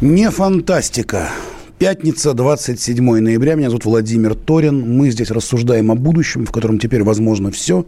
[0.00, 1.30] Не фантастика.
[1.78, 3.54] Пятница, 27 ноября.
[3.54, 4.98] Меня зовут Владимир Торин.
[4.98, 7.86] Мы здесь рассуждаем о будущем, в котором теперь возможно все.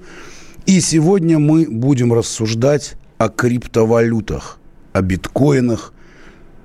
[0.64, 4.58] И сегодня мы будем рассуждать о криптовалютах,
[4.92, 5.92] о биткоинах,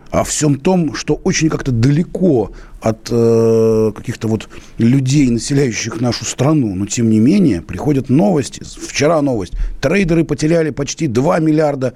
[0.10, 6.76] о всем том, что очень как-то далеко от э, каких-то вот людей, населяющих нашу страну.
[6.76, 8.64] Но, тем не менее, приходят новости.
[8.64, 9.54] Вчера новость.
[9.82, 11.94] Трейдеры потеряли почти 2 миллиарда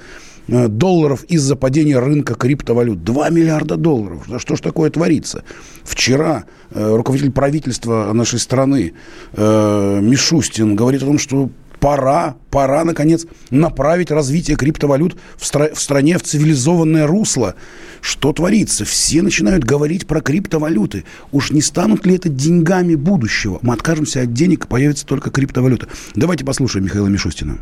[0.47, 3.03] долларов из-за падения рынка криптовалют.
[3.03, 4.23] 2 миллиарда долларов.
[4.27, 5.43] Да что ж такое творится?
[5.83, 8.93] Вчера э, руководитель правительства нашей страны
[9.33, 15.79] э, Мишустин говорит о том, что пора, пора, наконец, направить развитие криптовалют в, стра- в
[15.79, 17.55] стране в цивилизованное русло.
[18.01, 18.85] Что творится?
[18.85, 21.05] Все начинают говорить про криптовалюты.
[21.31, 23.59] Уж не станут ли это деньгами будущего?
[23.61, 25.87] Мы откажемся от денег, появится только криптовалюта.
[26.15, 27.59] Давайте послушаем Михаила Мишустина.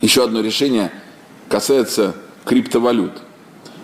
[0.00, 0.90] Еще одно решение
[1.50, 2.14] касается
[2.46, 3.12] криптовалют.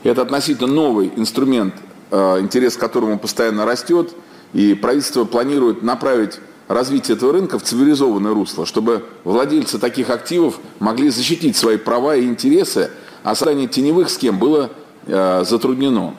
[0.05, 1.75] Это относительно новый инструмент,
[2.11, 4.15] э, интерес к которому постоянно растет,
[4.55, 11.11] и правительство планирует направить развитие этого рынка в цивилизованное русло, чтобы владельцы таких активов могли
[11.11, 12.91] защитить свои права и интересы,
[13.23, 14.71] а создание теневых схем было
[15.07, 16.15] Э, затруднено.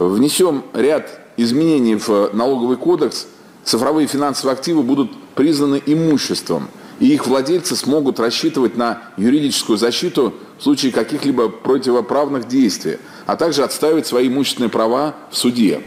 [0.00, 3.26] Внесем ряд изменений в налоговый кодекс.
[3.64, 6.68] Цифровые финансовые активы будут признаны имуществом,
[7.02, 13.64] и их владельцы смогут рассчитывать на юридическую защиту в случае каких-либо противоправных действий, а также
[13.64, 15.80] отстаивать свои имущественные права в суде.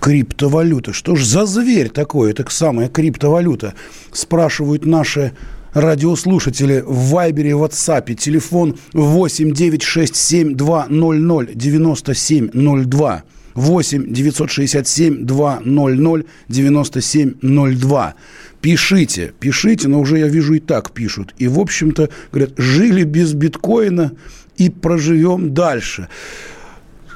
[0.00, 0.92] Криптовалюта.
[0.92, 2.30] Что ж за зверь такой?
[2.30, 3.74] Это самая криптовалюта.
[4.12, 5.32] Спрашивают наши
[5.74, 8.14] радиослушатели в Вайбере и WhatsApp.
[8.14, 13.24] Телефон 8 967 200 9702.
[13.54, 18.14] 8 967 200 9702.
[18.62, 21.34] Пишите, пишите, но уже я вижу и так пишут.
[21.36, 24.12] И, в общем-то, говорят, жили без биткоина
[24.56, 26.08] и проживем дальше.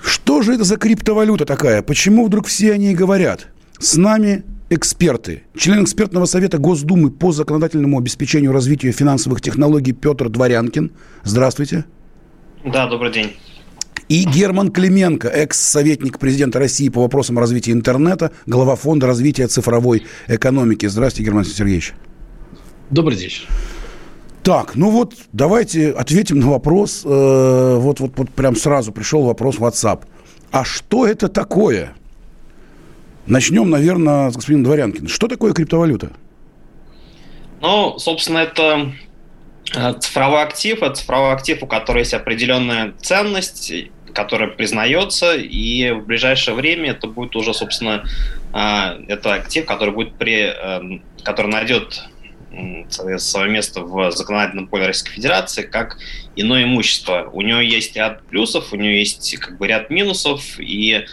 [0.02, 1.82] Что же это за криптовалюта такая?
[1.82, 3.46] Почему вдруг все о ней говорят?
[3.78, 5.44] С нами эксперты.
[5.56, 10.90] Член экспертного совета Госдумы по законодательному обеспечению развития финансовых технологий Петр Дворянкин.
[11.22, 11.84] Здравствуйте.
[12.64, 13.36] Да, добрый день.
[14.08, 20.86] И Герман Клименко, экс-советник президента России по вопросам развития интернета, глава фонда развития цифровой экономики.
[20.86, 21.92] Здравствуйте, Герман Сергеевич.
[22.90, 23.32] Добрый день.
[24.44, 27.02] Так, ну вот давайте ответим на вопрос.
[27.04, 30.02] Э, вот, вот, вот прям сразу пришел вопрос в WhatsApp.
[30.52, 31.94] А что это такое?
[33.26, 35.08] Начнем, наверное, с господина Дворянкина.
[35.08, 36.12] Что такое криптовалюта?
[37.60, 38.92] Ну, собственно, это
[39.74, 43.72] э, цифровой актив, это цифровой актив, у которого есть определенная ценность,
[44.16, 48.04] которая признается, и в ближайшее время это будет уже, собственно,
[48.54, 52.02] э, это актив, который будет при, э, который найдет
[52.88, 55.98] свое место в законодательном поле Российской Федерации как
[56.36, 57.28] иное имущество.
[57.30, 61.04] У него есть ряд плюсов, у него есть как бы ряд минусов, и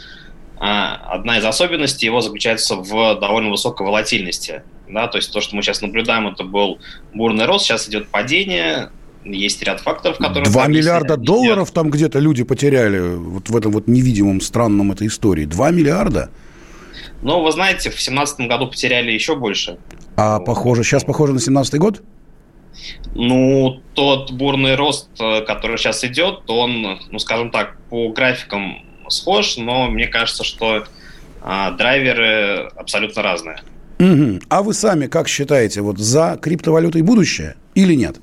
[0.58, 4.63] а, одна из особенностей его заключается в довольно высокой волатильности.
[4.88, 6.80] Да, то есть то, что мы сейчас наблюдаем, это был
[7.13, 8.90] бурный рост, сейчас идет падение,
[9.25, 10.45] есть ряд факторов, которые...
[10.45, 15.45] Два миллиарда долларов там где-то люди потеряли вот в этом вот невидимом странном этой истории.
[15.45, 16.29] Два миллиарда?
[17.22, 19.78] Ну, вы знаете, в 2017 году потеряли еще больше.
[20.16, 22.03] А похоже, сейчас похоже на 17 год?
[23.16, 29.57] Ну, тот бурный рост, э, который сейчас идет, он, ну, скажем так, по графикам схож,
[29.57, 30.85] но мне кажется, что
[31.41, 33.62] а, драйверы абсолютно разные.
[34.00, 34.39] Угу.
[34.50, 38.17] А вы сами как считаете, вот за криптовалютой будущее или нет?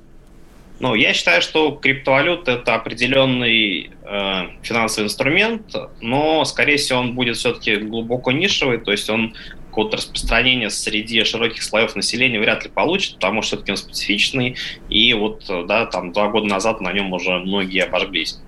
[0.81, 7.37] Ну, я считаю, что криптовалюта это определенный э, финансовый инструмент, но, скорее всего, он будет
[7.37, 9.35] все-таки глубоко нишевый, то есть он
[9.67, 14.57] какого-то распространения среди широких слоев населения вряд ли получит, потому что все-таки он специфичный,
[14.89, 18.41] и вот, да, там два года назад на нем уже многие обожглись.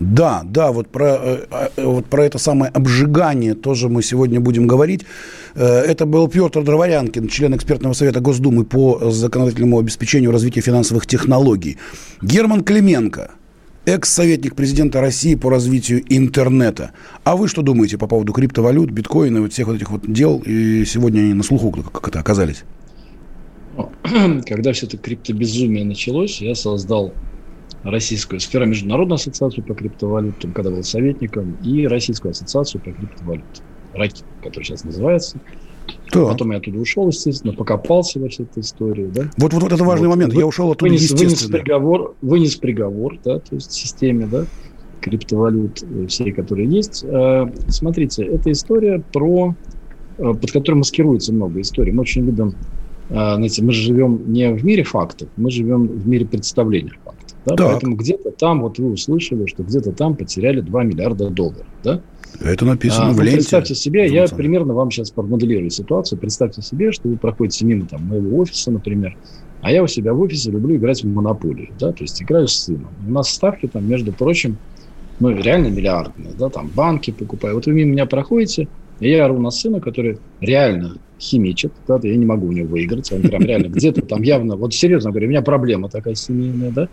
[0.00, 4.66] Да, да, вот про, э, э, вот про это самое обжигание тоже мы сегодня будем
[4.66, 5.04] говорить.
[5.54, 11.76] Э, это был Петр Дроворянкин, член экспертного совета Госдумы по законодательному обеспечению развития финансовых технологий.
[12.22, 13.32] Герман Клименко,
[13.86, 16.92] экс-советник президента России по развитию интернета.
[17.24, 20.42] А вы что думаете по поводу криптовалют, биткоина, вот всех вот этих вот дел?
[20.44, 22.64] И сегодня они на слуху как это оказались?
[24.46, 27.12] Когда все это криптобезумие началось, я создал
[27.84, 33.64] Российскую сферу Международную ассоциацию по криптовалютам, когда был советником, и Российскую ассоциацию по криптовалютам,
[33.94, 35.38] РАКИ, которая сейчас называется.
[36.12, 36.26] Да.
[36.26, 39.06] Потом я оттуда ушел, естественно, покопался во всей этой истории.
[39.06, 39.30] Да?
[39.36, 40.16] Вот, вот, вот это важный вот.
[40.16, 40.34] момент.
[40.34, 41.52] Я ушел оттуда, вынес, естественно.
[41.52, 44.44] Вынес приговор, вынес приговор, да, то есть системе, да,
[45.00, 47.04] криптовалют э, всей, которые есть.
[47.04, 49.54] Э, смотрите, это история про,
[50.18, 51.92] э, под которой маскируется много историй.
[51.92, 52.54] Мы очень любим,
[53.08, 57.17] знаете, мы же живем не в мире фактов, мы живем в мире представления фактов.
[57.56, 57.68] Да?
[57.68, 61.66] Поэтому где-то там, вот вы услышали, что где-то там потеряли 2 миллиарда долларов.
[61.82, 62.00] Да?
[62.40, 63.36] Это написано а, в ну, ленте.
[63.36, 66.18] Представьте себе, я примерно вам сейчас промоделирую ситуацию.
[66.18, 69.16] Представьте себе, что вы проходите мимо там, моего офиса, например,
[69.60, 72.64] а я у себя в офисе люблю играть в монополию, да, то есть играю с
[72.64, 72.88] сыном.
[73.06, 74.56] У нас ставки там, между прочим,
[75.18, 77.56] ну, реально миллиардные, да, там банки покупаю.
[77.56, 78.68] Вот вы мимо меня проходите,
[79.00, 83.22] я ору на сына, который реально химичит, да, я не могу у него выиграть, он
[83.22, 86.86] прям реально где-то там явно, вот серьезно говорю, у меня проблема такая семейная, да,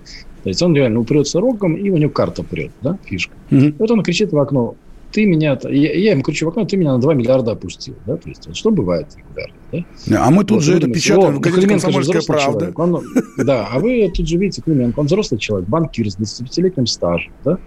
[0.44, 3.34] то есть он реально упрется рогом, и у него карта прет, да, фишка.
[3.52, 3.76] Mm-hmm.
[3.78, 4.76] Вот он кричит в окно,
[5.12, 8.18] ты меня, я, я ему кричу в окно, ты меня на 2 миллиарда опустил, да,
[8.18, 10.26] то есть вот что бывает регулярно, да?
[10.26, 12.72] А мы тут вот, же это печатаем газете «Комсомольская правда».
[12.74, 13.04] Человек, он,
[13.38, 17.60] да, а вы тут же видите, Клименко, он взрослый человек, банкир с 25-летним стажем, да,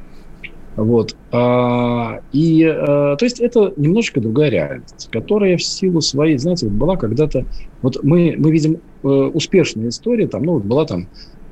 [0.78, 1.16] вот.
[1.32, 6.96] А, и, а, то есть это немножечко другая реальность, которая в силу своей, знаете, была
[6.96, 7.44] когда-то...
[7.82, 11.08] Вот мы, мы видим э, успешные истории, там, ну, вот была там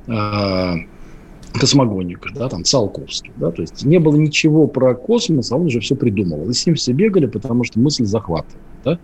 [0.07, 0.77] а,
[1.55, 5.81] космогоника, да, там Циолковский, да, то есть не было ничего про космос, а он уже
[5.81, 6.49] все придумывал.
[6.49, 8.99] И с ним все бегали, потому что мысль захватывала, да.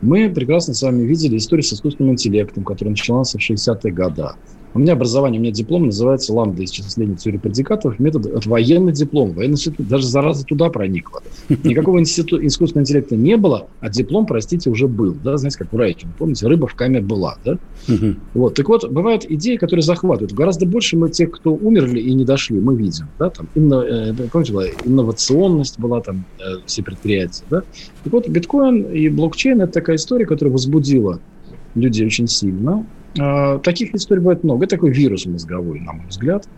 [0.00, 4.28] Мы прекрасно с вами видели историю с искусственным интеллектом, которая началась в 60-е годы.
[4.78, 9.32] У меня образование, у меня диплом называется лambda исчисление теории предикатов, метод от военный диплом.
[9.32, 11.20] Военный институт даже зараза туда проникла.
[11.48, 15.16] Никакого института искусственного интеллекта не было, а диплом, простите, уже был.
[15.24, 15.36] Да?
[15.36, 17.38] Знаете, как у Райкина, помните, рыба в каме была.
[17.44, 17.58] Да?
[17.88, 18.14] Угу.
[18.34, 18.54] Вот.
[18.54, 20.32] Так вот, бывают идеи, которые захватывают.
[20.32, 23.08] Гораздо больше мы тех, кто умерли и не дошли, мы видим.
[23.18, 23.30] Да?
[23.30, 27.42] Там, инно, э, помните, была инновационность была там, э, все предприятия.
[27.50, 27.62] Да?
[28.04, 31.18] Так вот, биткоин и блокчейн– это такая история, которая возбудила
[31.74, 32.86] людей очень сильно.
[33.18, 34.64] А, таких историй бывает много.
[34.64, 36.48] Это такой вирус мозговой, на мой взгляд.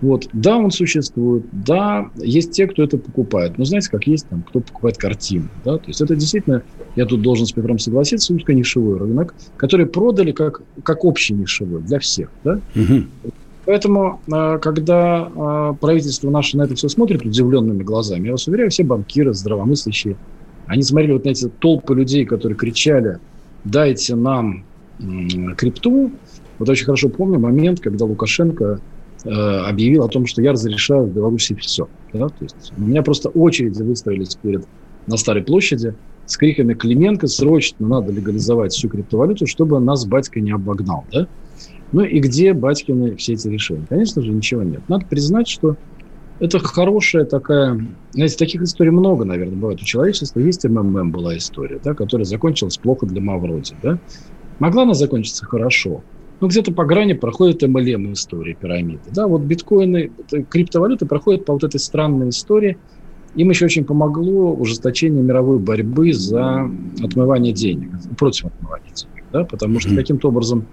[0.00, 0.28] Вот.
[0.32, 3.58] Да, он существует, да, есть те, кто это покупает.
[3.58, 5.48] Но знаете, как есть там, кто покупает картины.
[5.64, 5.78] Да?
[5.78, 6.62] То есть это действительно,
[6.94, 11.98] я тут должен с Петром согласиться, узконишевой рынок, который продали как, как общий нишевой для
[11.98, 12.30] всех.
[12.44, 12.60] Да?
[12.76, 13.32] Угу.
[13.66, 18.70] Поэтому, а, когда а, правительство наше на это все смотрит удивленными глазами, я вас уверяю,
[18.70, 20.16] все банкиры, здравомыслящие,
[20.66, 23.18] они смотрели вот на эти толпы людей, которые кричали,
[23.64, 24.64] дайте нам
[25.56, 26.12] крипту.
[26.58, 28.80] Вот очень хорошо помню момент, когда Лукашенко
[29.24, 31.88] э, объявил о том, что я разрешаю в Беларуси все.
[32.12, 32.28] Да?
[32.28, 34.66] То есть у меня просто очереди выстроились перед,
[35.06, 35.94] на Старой площади
[36.26, 41.04] с криками «Клименко, срочно надо легализовать всю криптовалюту, чтобы нас батька не обогнал».
[41.12, 41.26] Да?
[41.92, 43.86] Ну и где батькины все эти решения?
[43.88, 44.82] Конечно же, ничего нет.
[44.88, 45.76] Надо признать, что
[46.38, 47.80] это хорошая такая...
[48.12, 50.40] Знаете, таких историй много, наверное, бывает у человечества.
[50.40, 53.74] Есть МММ была история, да, которая закончилась плохо для Мавроди.
[53.82, 53.98] Да?
[54.58, 56.02] Могла она закончиться хорошо,
[56.40, 59.00] но где-то по грани проходит MLM история пирамиды.
[59.12, 60.10] Да, вот биткоины,
[60.50, 62.78] криптовалюты проходят по вот этой странной истории.
[63.34, 66.70] Им еще очень помогло ужесточение мировой борьбы за
[67.02, 70.66] отмывание денег, против отмывания денег, да, потому что каким-то образом...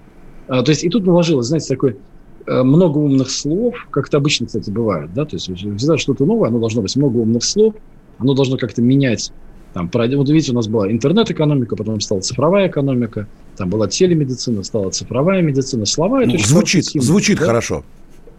[0.48, 1.98] А, то есть и тут наложилось, знаете, такой
[2.46, 6.50] э, много умных слов, как это обычно, кстати, бывает, да, то есть всегда что-то новое,
[6.50, 7.76] оно должно быть много умных слов,
[8.20, 9.32] оно должно как-то менять
[9.76, 14.92] там, вот видите, у нас была интернет-экономика, потом стала цифровая экономика, там была телемедицина, стала
[14.92, 15.86] цифровая медицина.
[15.86, 17.46] Слова ну, это звучит, химия, звучит да?
[17.46, 17.84] хорошо.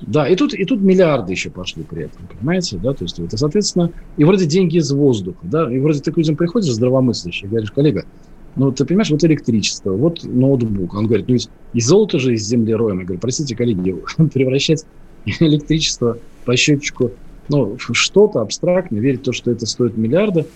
[0.00, 3.38] Да, и тут, и тут миллиарды еще пошли при этом, понимаете, да, то есть, это,
[3.38, 7.70] соответственно, и вроде деньги из воздуха, да, и вроде ты к людям приходишь здравомыслящий, говоришь,
[7.70, 8.04] коллега,
[8.56, 10.94] ну, ты понимаешь, вот электричество, вот ноутбук.
[10.94, 12.98] Он говорит, ну, ведь и золото же из земли роем.
[13.00, 13.94] Я говорю, простите, коллеги,
[14.32, 14.84] превращать
[15.40, 17.12] электричество по счетчику,
[17.48, 20.46] ну, что-то абстрактно, верить в то, что это стоит миллиарды,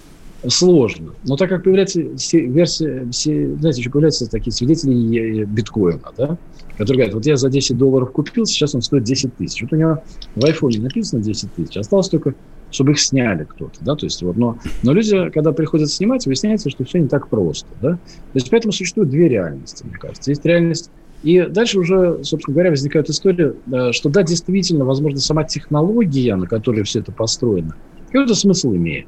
[0.48, 1.12] сложно.
[1.24, 6.38] Но так как появляется версия, все, знаете, еще появляются такие свидетели биткоина, да,
[6.78, 9.62] которые говорят, вот я за 10 долларов купил, сейчас он стоит 10 тысяч.
[9.62, 10.02] Вот у него
[10.34, 12.34] в айфоне написано 10 тысяч, осталось только,
[12.70, 16.70] чтобы их сняли кто-то, да, то есть вот, но, но люди, когда приходят снимать, выясняется,
[16.70, 17.92] что все не так просто, да.
[17.92, 17.98] То
[18.34, 20.30] есть поэтому существуют две реальности, мне кажется.
[20.30, 20.90] Есть реальность
[21.22, 23.54] и дальше уже, собственно говоря, возникает история,
[23.92, 27.74] что да, действительно, возможно, сама технология, на которой все это построено,
[28.06, 29.06] какой-то смысл имеет.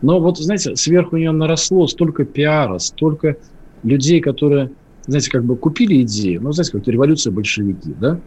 [0.00, 3.36] Но вот, знаете, сверху нее наросло столько пиара, столько
[3.82, 4.70] людей, которые,
[5.06, 8.20] знаете, как бы купили идею, ну, знаете, как революция большевики, да,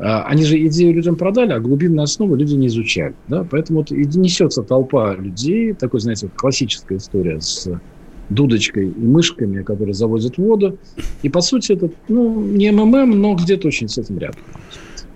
[0.00, 3.14] а, они же идею людям продали, а глубинную основу люди не изучали.
[3.28, 3.46] Да?
[3.48, 7.68] Поэтому вот несется толпа людей, такой, знаете, классическая история с
[8.30, 10.78] дудочкой и мышками, которые завозят воду.
[11.22, 14.40] И, по сути, это ну, не МММ, но где-то очень с этим рядом.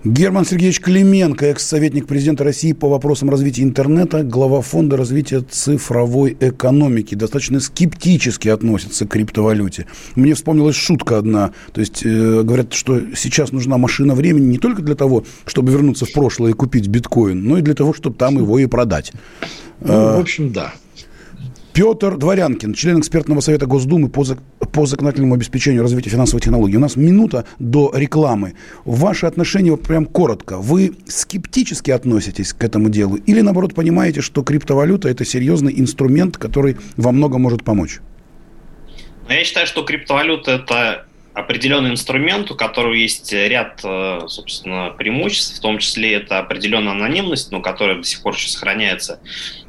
[0.05, 7.15] Герман Сергеевич Клименко, экс-советник президента России по вопросам развития интернета, глава фонда развития цифровой экономики,
[7.15, 9.87] достаточно скептически относится к криптовалюте.
[10.13, 11.53] Мне вспомнилась шутка одна.
[11.73, 16.05] То есть э, говорят, что сейчас нужна машина времени не только для того, чтобы вернуться
[16.05, 19.11] в прошлое и купить биткоин, но и для того, чтобы там его и продать.
[19.81, 20.75] Ну, в общем, да.
[21.75, 24.23] Петр Дворянкин, член экспертного совета Госдумы по,
[24.71, 26.77] по законодательному обеспечению развития финансовых технологий.
[26.77, 28.53] У нас минута до рекламы.
[28.85, 34.41] Ваши отношения, вот прям коротко, вы скептически относитесь к этому делу или, наоборот, понимаете, что
[34.41, 37.99] криптовалюта– это серьезный инструмент, который во многом может помочь?
[39.27, 41.05] Ну, я считаю, что криптовалюта– это
[41.35, 47.51] определенный инструмент, у которого есть ряд, э, собственно, преимуществ, в том числе это определенная анонимность,
[47.51, 49.19] но которая до сих пор еще сохраняется.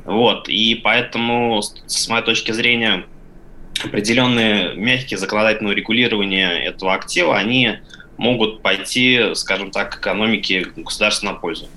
[0.04, 3.04] Вот, и поэтому, с моей точки зрения,
[3.84, 7.78] определенные мягкие законодательные регулирования этого актива, они
[8.16, 11.68] могут пойти, скажем так, экономике государства на пользу.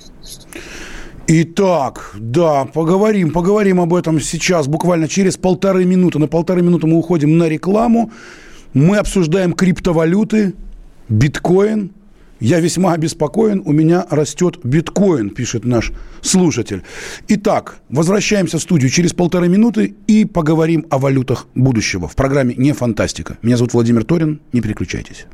[1.27, 6.19] Итак, да, поговорим, поговорим об этом сейчас, буквально через полторы минуты.
[6.19, 8.11] На полторы минуты мы уходим на рекламу.
[8.73, 10.53] Мы обсуждаем криптовалюты,
[11.07, 11.91] биткоин.
[12.39, 16.83] Я весьма обеспокоен, у меня растет биткоин, пишет наш слушатель.
[17.27, 22.71] Итак, возвращаемся в студию через полторы минуты и поговорим о валютах будущего в программе «Не
[22.71, 23.37] фантастика».
[23.41, 25.25] Меня зовут Владимир Торин, не переключайтесь.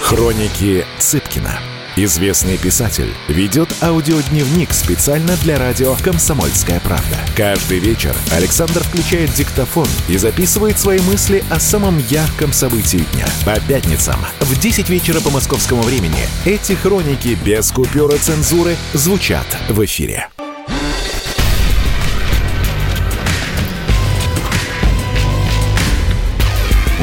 [0.00, 1.73] Хроники Цыпкина.
[1.96, 7.20] Известный писатель ведет аудиодневник специально для радио «Комсомольская правда».
[7.36, 13.26] Каждый вечер Александр включает диктофон и записывает свои мысли о самом ярком событии дня.
[13.44, 19.84] По пятницам в 10 вечера по московскому времени эти хроники без купюры цензуры звучат в
[19.84, 20.26] эфире.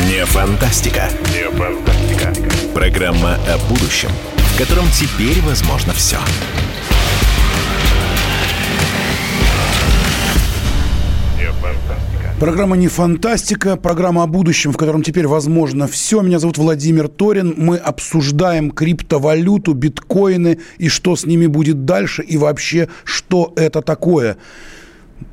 [0.10, 1.10] Не фантастика.
[1.32, 2.34] Не фантастика.
[2.74, 4.10] Программа о будущем–
[4.54, 6.18] в котором теперь возможно все.
[12.42, 16.22] Программа «Не фантастика», программа о будущем, в котором теперь возможно все.
[16.22, 17.54] Меня зовут Владимир Торин.
[17.56, 24.38] Мы обсуждаем криптовалюту, биткоины и что с ними будет дальше, и вообще, что это такое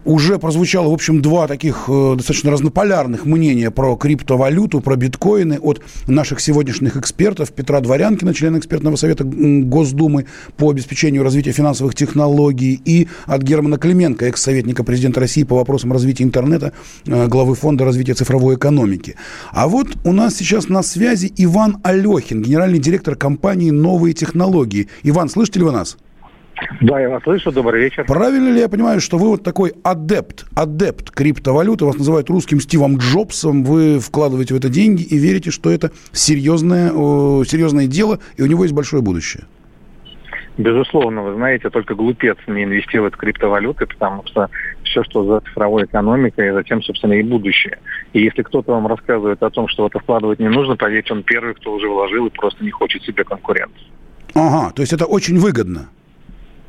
[0.04, 5.82] уже прозвучало, в общем, два таких э, достаточно разнополярных мнения про криптовалюту, про биткоины от
[6.06, 7.52] наших сегодняшних экспертов.
[7.52, 10.26] Петра Дворянкина, члена экспертного совета Госдумы
[10.56, 16.24] по обеспечению развития финансовых технологий, и от Германа Клименко, экс-советника президента России по вопросам развития
[16.24, 16.72] интернета,
[17.06, 19.16] э, главы Фонда развития цифровой экономики.
[19.52, 24.88] А вот у нас сейчас на связи Иван Алехин, генеральный директор компании «Новые технологии».
[25.02, 25.96] Иван, слышите ли вы нас?
[26.80, 27.52] Да, я вас слышу.
[27.52, 28.04] Добрый вечер.
[28.06, 32.98] Правильно ли я понимаю, что вы вот такой адепт, адепт криптовалюты, вас называют русским Стивом
[32.98, 36.90] Джобсом, вы вкладываете в это деньги и верите, что это серьезное,
[37.44, 39.44] серьезное дело, и у него есть большое будущее?
[40.56, 44.50] Безусловно, вы знаете, только глупец не инвестирует в криптовалюты, потому что
[44.82, 47.78] все, что за цифровой экономикой, затем, собственно, и будущее.
[48.12, 51.22] И если кто-то вам рассказывает о том, что в это вкладывать не нужно, поверьте, он
[51.22, 53.86] первый, кто уже вложил и просто не хочет себе конкуренции.
[54.34, 55.90] Ага, то есть это очень выгодно.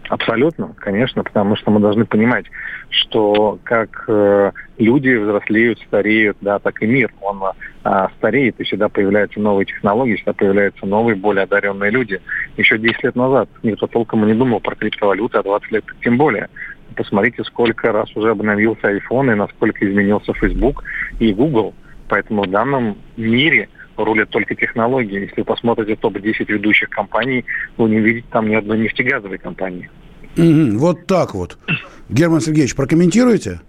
[0.09, 2.45] Абсолютно, конечно, потому что мы должны понимать,
[2.89, 7.43] что как э, люди взрослеют, стареют, да, так и мир, он
[7.83, 12.19] э, стареет, и всегда появляются новые технологии, всегда появляются новые, более одаренные люди.
[12.57, 16.17] Еще 10 лет назад никто толком и не думал про криптовалюты, а 20 лет тем
[16.17, 16.49] более.
[16.95, 20.83] Посмотрите, сколько раз уже обновился iPhone и насколько изменился Facebook
[21.19, 21.75] и Google.
[22.07, 23.69] Поэтому в данном мире
[24.05, 25.21] рулят только технологии.
[25.21, 27.45] Если вы посмотрите топ-10 ведущих компаний,
[27.77, 29.89] вы не увидите там ни одной нефтегазовой компании.
[30.37, 31.57] Угу, вот так вот.
[32.09, 33.61] Герман Сергеевич, прокомментируете?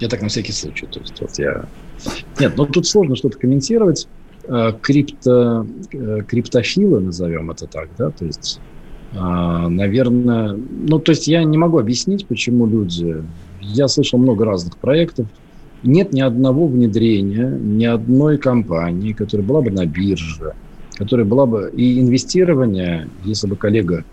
[0.00, 0.86] Я так на всякий случай.
[0.86, 1.64] То есть, вот я...
[2.40, 4.08] Нет, ну тут сложно что-то комментировать.
[4.46, 8.60] Э, крипто, э, криптофилы, назовем это так, да, то есть,
[9.16, 13.22] а, наверное, ну, то есть я не могу объяснить, почему люди...
[13.60, 15.28] Я слышал много разных проектов,
[15.84, 20.54] нет ни одного внедрения, ни одной компании, которая была бы на бирже,
[20.96, 24.04] которая была бы и инвестирование, если бы коллега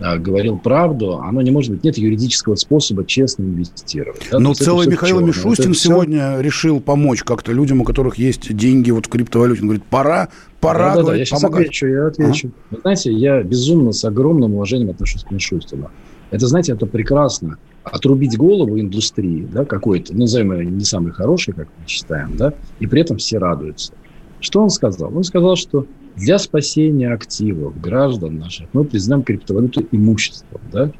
[0.00, 4.28] а, говорил правду, оно не может быть, нет юридического способа честно инвестировать.
[4.30, 4.38] Да?
[4.38, 6.40] Ну, целый Михаил Мишустин сегодня все...
[6.40, 9.62] решил помочь как-то людям, у которых есть деньги вот в криптовалюте.
[9.62, 10.28] Он говорит, пора,
[10.60, 11.66] пора, да, да, говорит, да, я помогать.
[11.66, 12.48] отвечу, я отвечу.
[12.48, 12.74] А?
[12.74, 15.90] Вы знаете, я безумно с огромным уважением отношусь к Мишустину.
[16.30, 17.58] Это, знаете, это прекрасно.
[17.92, 22.86] Отрубить голову индустрии, да, какой-то, назовем ее не самый хороший, как мы считаем, да, и
[22.86, 23.92] при этом все радуются.
[24.40, 25.16] Что он сказал?
[25.16, 30.60] Он сказал, что для спасения активов граждан наших мы признаем криптовалюту имуществом.
[30.72, 30.90] Да?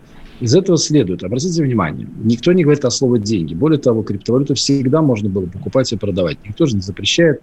[0.40, 3.54] Из этого следует, обратите внимание, никто не говорит о слове «деньги».
[3.54, 6.38] Более того, криптовалюту всегда можно было покупать и продавать.
[6.46, 7.42] Никто же не запрещает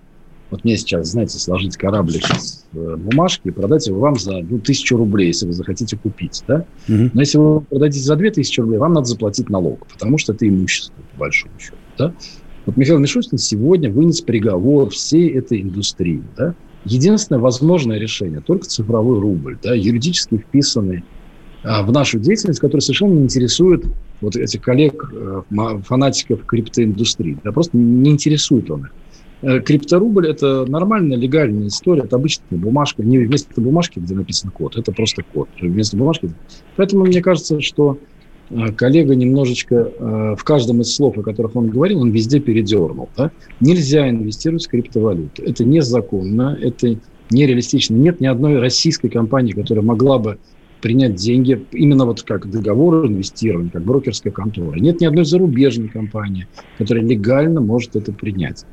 [0.51, 4.59] вот мне сейчас, знаете, сложить кораблик из э, бумажки и продать его вам за ну,
[4.59, 6.65] тысячу рублей, если вы захотите купить, да?
[6.87, 7.09] Угу.
[7.13, 10.47] Но если вы продадите за две тысячи рублей, вам надо заплатить налог, потому что это
[10.47, 12.13] имущество, по большому счету, да?
[12.65, 16.55] Вот Михаил Мишустин сегодня вынес приговор всей этой индустрии, да?
[16.85, 21.03] Единственное возможное решение– только цифровой рубль, да, юридически вписанный
[21.63, 23.85] а, в нашу деятельность, которая совершенно не интересует
[24.21, 25.41] вот этих коллег, э,
[25.83, 27.39] фанатиков криптоиндустрии.
[27.43, 28.91] Да, просто не интересует он их.
[29.41, 34.77] Э, крипторубль– это нормальная, легальная история, это обычная бумажка, не вместо бумажки, где написан код,
[34.77, 35.49] это просто код.
[35.59, 36.29] Вместо бумажки.
[36.75, 37.97] Поэтому мне кажется, что
[38.49, 43.09] э, коллега немножечко в каждом из слов, о которых он говорил, он везде передернул.
[43.17, 43.31] Да?
[43.59, 45.43] Нельзя инвестировать в криптовалюту.
[45.43, 46.97] Это незаконно, это
[47.29, 47.95] нереалистично.
[47.95, 50.37] Нет ни одной российской компании, которая могла бы
[50.81, 54.77] принять деньги именно вот как договор инвестирования, как брокерская контора.
[54.77, 58.65] Нет ни одной зарубежной компании, которая легально может это принять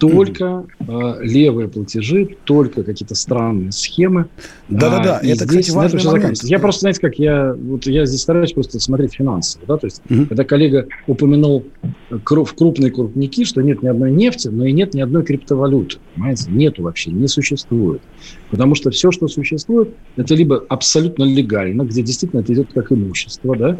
[0.00, 0.84] только э,
[1.20, 4.26] левые платежи, только какие-то странные схемы.
[4.68, 6.38] Да-да-да, а, это, здесь, кстати, важный это момент.
[6.44, 10.00] Я просто, знаете, как я, вот я здесь стараюсь просто смотреть финансово, да, то есть,
[10.08, 10.26] угу.
[10.26, 11.66] когда коллега упомянул
[12.08, 16.50] в крупные крупники, что нет ни одной нефти, но и нет ни одной криптовалюты, понимаете,
[16.50, 18.00] нету вообще, не существует.
[18.50, 23.54] Потому что все, что существует, это либо абсолютно легально, где действительно это идет как имущество,
[23.54, 23.78] да,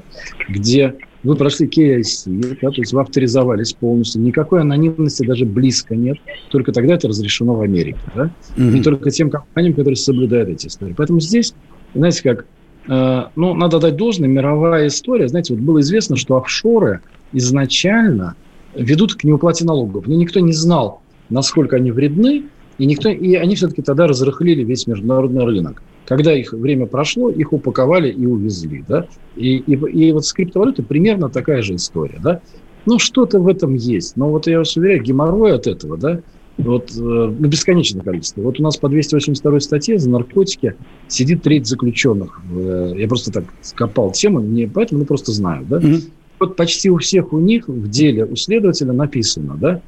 [0.49, 6.19] где вы прошли KIC, да, то есть вы авторизовались полностью, никакой анонимности даже близко нет,
[6.51, 8.79] только тогда это разрешено в Америке, да, mm-hmm.
[8.79, 10.95] и только тем компаниям, которые соблюдают эти истории.
[10.97, 11.55] Поэтому здесь,
[11.95, 12.47] знаете, как,
[12.89, 17.01] э, ну, надо дать должное, мировая история, знаете, вот было известно, что офшоры
[17.33, 18.35] изначально
[18.75, 22.45] ведут к неуплате налогов, но никто не знал, насколько они вредны,
[22.79, 25.83] и, никто, и они все-таки тогда разрыхлили весь международный рынок.
[26.11, 28.85] Когда их время прошло, их упаковали и увезли.
[28.89, 29.07] Да?
[29.37, 32.19] И, и, и вот с криптовалютой примерно такая же история.
[32.21, 32.41] Да?
[32.85, 34.17] Ну, что-то в этом есть.
[34.17, 36.21] Но вот я вас уверяю, геморрой от этого, да,
[36.59, 38.43] вот, э, ну, бесконечное количество.
[38.43, 40.75] Вот у нас по 282 статье за наркотики
[41.07, 42.41] сидит треть заключенных.
[42.57, 45.79] Э, я просто так скопал тему, не поэтому, ну, просто знаю, да.
[45.79, 46.11] Mm-hmm.
[46.41, 49.81] Вот почти у всех у них в деле у следователя написано, да,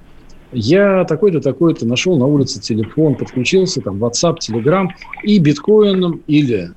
[0.53, 4.89] я такой-то, такой-то нашел на улице телефон, подключился, там, WhatsApp, Telegram,
[5.23, 6.71] и биткоином или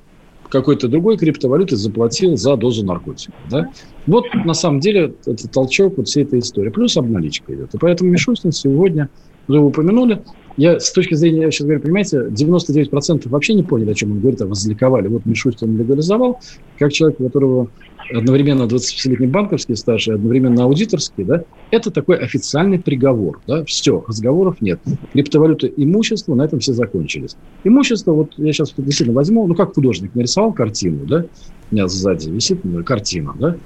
[0.48, 3.34] какой-то другой криптовалютой заплатил за дозу наркотиков.
[3.50, 3.70] Да?
[4.06, 6.70] Вот на самом деле это толчок вот всей этой истории.
[6.70, 7.74] Плюс обналичка идет.
[7.74, 9.08] И поэтому Мишустин сегодня,
[9.48, 10.22] вы упомянули,
[10.56, 14.20] я с точки зрения, я сейчас говорю, понимаете, 99% вообще не поняли, о чем он
[14.20, 15.08] говорит, а возликовали.
[15.08, 16.40] Вот Мишустин легализовал,
[16.78, 17.68] как человек, у которого
[18.14, 23.40] одновременно 25-летний банковский стаж и одновременно аудиторский, да, это такой официальный приговор.
[23.46, 24.80] Да, все, разговоров нет.
[25.12, 27.36] Криптовалюта имущество, на этом все закончились.
[27.64, 31.26] Имущество, вот я сейчас действительно возьму, ну, как художник нарисовал картину, да,
[31.70, 33.56] у меня сзади висит картина, да,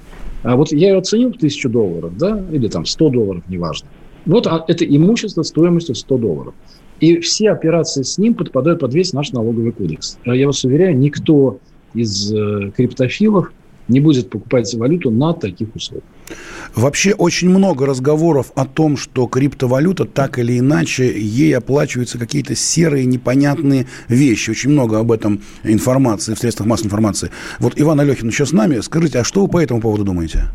[0.43, 3.87] а вот я ее оценил в тысячу долларов, да, или там 100 долларов, неважно.
[4.25, 6.53] Вот а, это имущество стоимостью 100 долларов.
[6.99, 10.17] И все операции с ним подпадают под весь наш налоговый кодекс.
[10.23, 11.59] Я вас уверяю, никто
[11.93, 13.51] из э, криптофилов
[13.87, 16.05] не будет покупать валюту на таких условиях.
[16.75, 23.05] Вообще очень много разговоров о том, что криптовалюта так или иначе, ей оплачиваются какие-то серые
[23.05, 24.51] непонятные вещи.
[24.51, 27.31] Очень много об этом информации в средствах массовой информации.
[27.59, 28.79] Вот Иван Алехин еще с нами.
[28.79, 30.45] Скажите, а что вы по этому поводу думаете?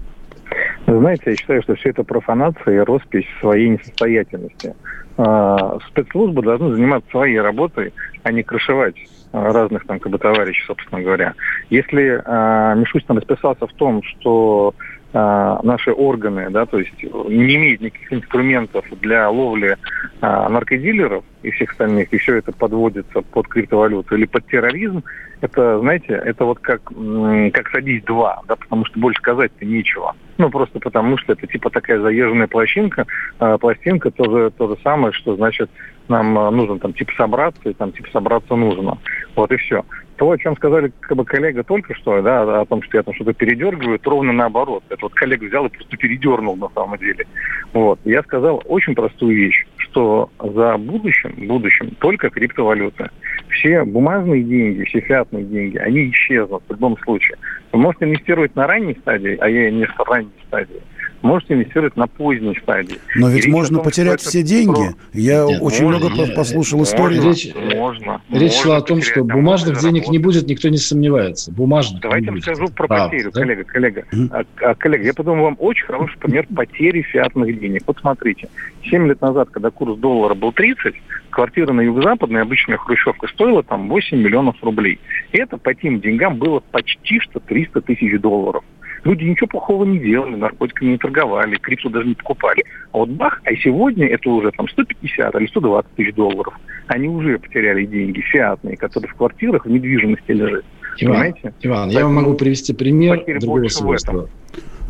[0.87, 4.75] Знаете, я считаю, что все это профанация и роспись своей несостоятельности.
[5.19, 8.95] А, спецслужбы должны заниматься своей работой, а не крышевать
[9.33, 11.35] а, разных там как бы товарищей, собственно говоря.
[11.71, 14.75] Если э, Мишустин расписался в том, что
[15.17, 19.77] наши органы, да, то есть не имеют никаких инструментов для ловли
[20.21, 25.03] э, наркодилеров и всех остальных, все это подводится под криптовалюту или под терроризм,
[25.41, 30.15] это, знаете, это вот как, как садись два, да, потому что больше сказать-то нечего.
[30.39, 33.07] Ну, просто потому что это типа такая заезженная пластинка,
[33.39, 35.71] э, пластинка, то же, то же самое, что значит
[36.09, 38.99] нам э, нужно там типа собраться, и там типа собраться нужно.
[39.35, 39.85] Вот и все.
[40.17, 43.15] То, о чем сказали как бы, коллега только что, да, о том, что я там
[43.15, 44.83] что-то передергиваю, это ровно наоборот.
[44.89, 47.27] Это вот коллега взял и просто передернул на самом деле.
[47.73, 47.99] Вот.
[48.05, 53.11] Я сказал очень простую вещь, что за будущим, будущим только криптовалюта.
[53.51, 57.37] Все бумажные деньги, все фиатные деньги, они исчезнут в любом случае.
[57.73, 60.83] Вы можете инвестировать на ранней стадии, а я не в ранней стадии
[61.27, 62.99] можете инвестировать на поздней стадии.
[63.15, 64.73] Но ведь можно том, потерять все деньги.
[64.73, 64.95] Про...
[65.13, 67.21] Я нет, очень можно, много послушал нет, истории.
[67.21, 68.23] Речь, можно.
[68.31, 71.53] Речь можно шла о том, что бумажных денег не будет, никто не сомневается.
[71.53, 73.41] Бумажных Давайте я скажу про Правда, потерю, да?
[73.41, 74.05] коллега, коллега.
[74.13, 74.29] Mm-hmm.
[74.31, 77.83] А, а, коллега, я подумал, вам очень хороший пример потери фиатных денег.
[77.87, 78.49] Вот смотрите,
[78.91, 80.95] 7 лет назад, когда курс доллара был 30,
[81.31, 84.99] квартира на юго-западной, обычная хрущевка, стоила там 8 миллионов рублей.
[85.33, 88.65] И это по тем деньгам было почти что 300 тысяч долларов.
[89.07, 92.65] Люди ничего плохого не делали, наркотиками не торговали, крипту даже не покупали.
[92.91, 96.55] А вот бах, а сегодня это уже там 150 или 120 тысяч долларов.
[96.89, 100.65] Они уже потеряли деньги фиатные, которые в квартирах в недвижимости лежат.
[100.99, 101.55] Иван, Понимаете?
[101.61, 104.29] Иван я вам могу привести пример другого свойства.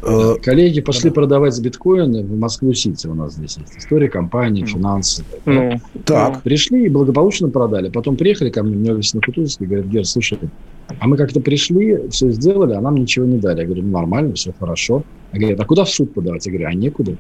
[0.03, 3.07] Э, коллеги пошли продавать биткоины в Москву-Сити.
[3.09, 5.25] У нас здесь есть история компании, финансы.
[5.45, 6.43] Ну, так.
[6.43, 7.91] Пришли и благополучно продали.
[7.91, 10.39] Потом приехали ко мне, у меня на Кутузовске, и говорят, Гер, слушай,
[10.99, 13.61] а мы как-то пришли, все сделали, а нам ничего не дали.
[13.61, 15.03] Я говорю, ну, нормально, все хорошо.
[15.33, 16.47] А говорят, а куда в суд подавать?
[16.47, 17.17] Я говорю, а некуда.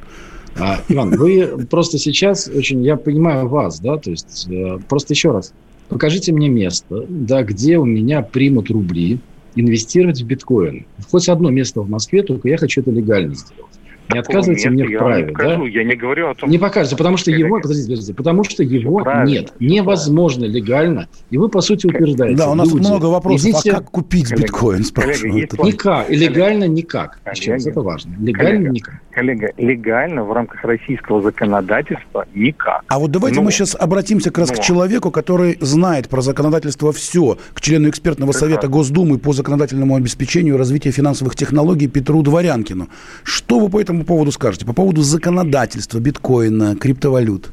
[0.58, 5.32] А, Иван, вы просто сейчас очень, я понимаю вас, да, то есть э, просто еще
[5.32, 5.52] раз,
[5.88, 9.18] покажите мне место, да, где у меня примут рубли,
[9.54, 10.86] инвестировать в биткоин.
[11.10, 13.75] Хоть одно место в Москве, только я хочу это легально сделать.
[14.12, 15.54] Не отказывайте мне в праве, да?
[15.64, 19.02] Я не говорю о том, Не покажете, потому что его, подождите, подождите, потому что его
[19.24, 22.36] нет, невозможно легально, и вы по сути утверждаете.
[22.36, 23.50] Да, у нас люди, много вопросов.
[23.50, 23.72] Идите...
[23.72, 24.84] А как купить биткоин?
[24.84, 25.52] Спрашивают.
[25.58, 27.18] Никак, легально никак.
[27.34, 28.14] Сейчас это важно.
[28.20, 28.94] Легально никак.
[29.10, 32.82] Коллега, легально в рамках российского законодательства никак.
[32.88, 34.56] А вот давайте ну, мы сейчас обратимся как раз но.
[34.56, 38.48] к человеку, который знает про законодательство все, к члену экспертного Прекрасно.
[38.48, 42.88] совета Госдумы по законодательному обеспечению развития финансовых технологий Петру Дворянкину.
[43.22, 44.66] Что вы по этому поводу скажете?
[44.66, 47.50] По поводу законодательства биткоина, криптовалют?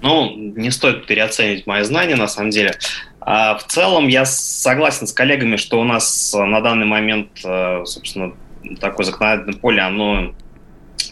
[0.00, 2.74] Ну, не стоит переоценивать мои знания, на самом деле.
[3.20, 8.32] А в целом я согласен с коллегами, что у нас на данный момент, э, собственно,
[8.80, 10.34] такое законодательное поле, оно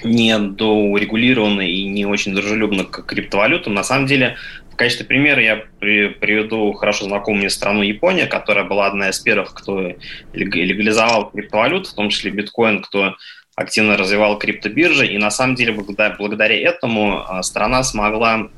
[0.04, 3.74] не доурегулировано и не очень дружелюбно к криптовалютам.
[3.74, 4.36] На самом деле,
[4.72, 9.54] в качестве примера я приведу хорошо знакомую мне страну Япония, которая была одна из первых,
[9.54, 9.94] кто
[10.32, 13.16] легализовал криптовалюту, в том числе биткоин, кто
[13.56, 15.06] активно развивал криптобиржи.
[15.06, 18.48] И на самом деле благодаря, благодаря этому а, страна смогла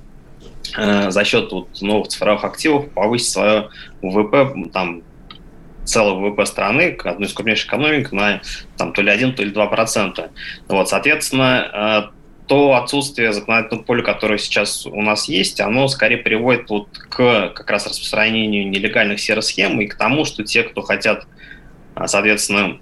[0.76, 3.70] э, за счет вот новых цифровых активов повысить свое
[4.02, 5.02] ВВП там,
[5.84, 8.42] целого ВВП страны, одной из крупнейших экономик, на
[8.76, 10.32] там, то ли 1, то ли 2 процента.
[10.66, 16.68] Вот, соответственно, э, то отсутствие законодательного поля, которое сейчас у нас есть, оно скорее приводит
[16.70, 21.28] вот к как раз распространению нелегальных серых схем и к тому, что те, кто хотят,
[21.94, 22.80] э, соответственно,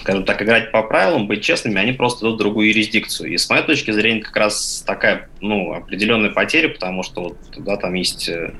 [0.00, 3.32] скажем так, играть по правилам, быть честными, они просто идут в другую юрисдикцию.
[3.32, 7.76] И с моей точки зрения как раз такая ну, определенная потеря, потому что вот, да,
[7.76, 8.52] там есть э,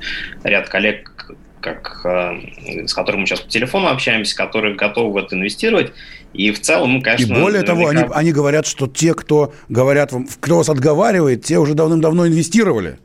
[0.45, 5.37] ряд коллег, как, э, с которыми мы сейчас по телефону общаемся, которые готовы в это
[5.37, 5.93] инвестировать.
[6.33, 7.35] И в целом, мы, конечно...
[7.35, 11.59] И более того, они, они говорят, что те, кто говорят вам, кто вас отговаривает, те
[11.59, 12.99] уже давным-давно инвестировали.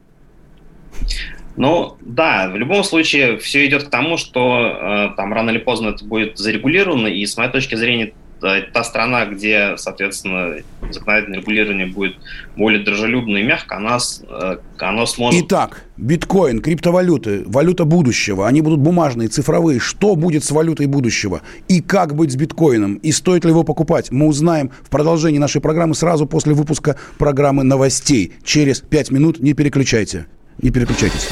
[1.57, 5.89] Ну, да, в любом случае все идет к тому, что э, там рано или поздно
[5.89, 10.57] это будет зарегулировано, и с моей точки зрения та страна, где, соответственно,
[10.91, 12.17] законодательное регулирование будет
[12.55, 13.97] более дружелюбно и мягко, она,
[14.29, 15.45] э, она сможет...
[15.45, 19.79] Итак, биткоин, криптовалюты, валюта будущего, они будут бумажные, цифровые.
[19.79, 21.41] Что будет с валютой будущего?
[21.67, 22.95] И как быть с биткоином?
[22.95, 24.11] И стоит ли его покупать?
[24.11, 28.33] Мы узнаем в продолжении нашей программы сразу после выпуска программы новостей.
[28.43, 30.27] Через пять минут не переключайте.
[30.59, 31.27] Не переключайтесь.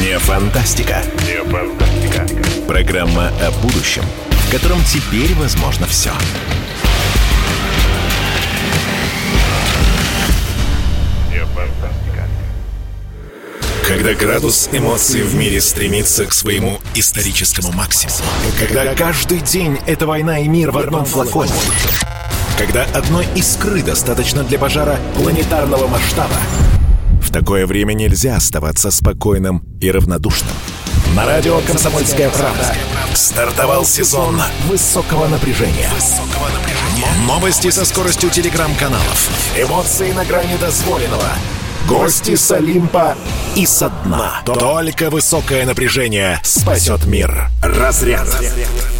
[0.00, 1.04] Не фантастика.
[1.26, 2.26] Не фантастика.
[2.66, 6.10] Программа о будущем, в котором теперь возможно все.
[11.30, 12.26] Не фантастика.
[13.86, 18.18] Когда градус эмоций в мире стремится к своему историческому максимуму.
[18.58, 21.52] Когда каждый день это война и мир в одном флаконе.
[22.60, 26.36] Когда одной искры достаточно для пожара планетарного масштаба–
[27.22, 30.50] в такое время нельзя оставаться спокойным и равнодушным.
[31.14, 32.74] На радио «Комсомольская правда»
[33.14, 35.88] стартовал сезон высокого напряжения.
[37.28, 39.30] Новости со скоростью телеграм-каналов.
[39.56, 41.28] Эмоции на грани дозволенного.
[41.86, 43.16] Гости с Олимпа
[43.54, 44.42] и со дна.
[44.44, 47.48] Только высокое напряжение спасет мир.
[47.62, 48.26] Разряд.
[48.26, 48.99] Разряд.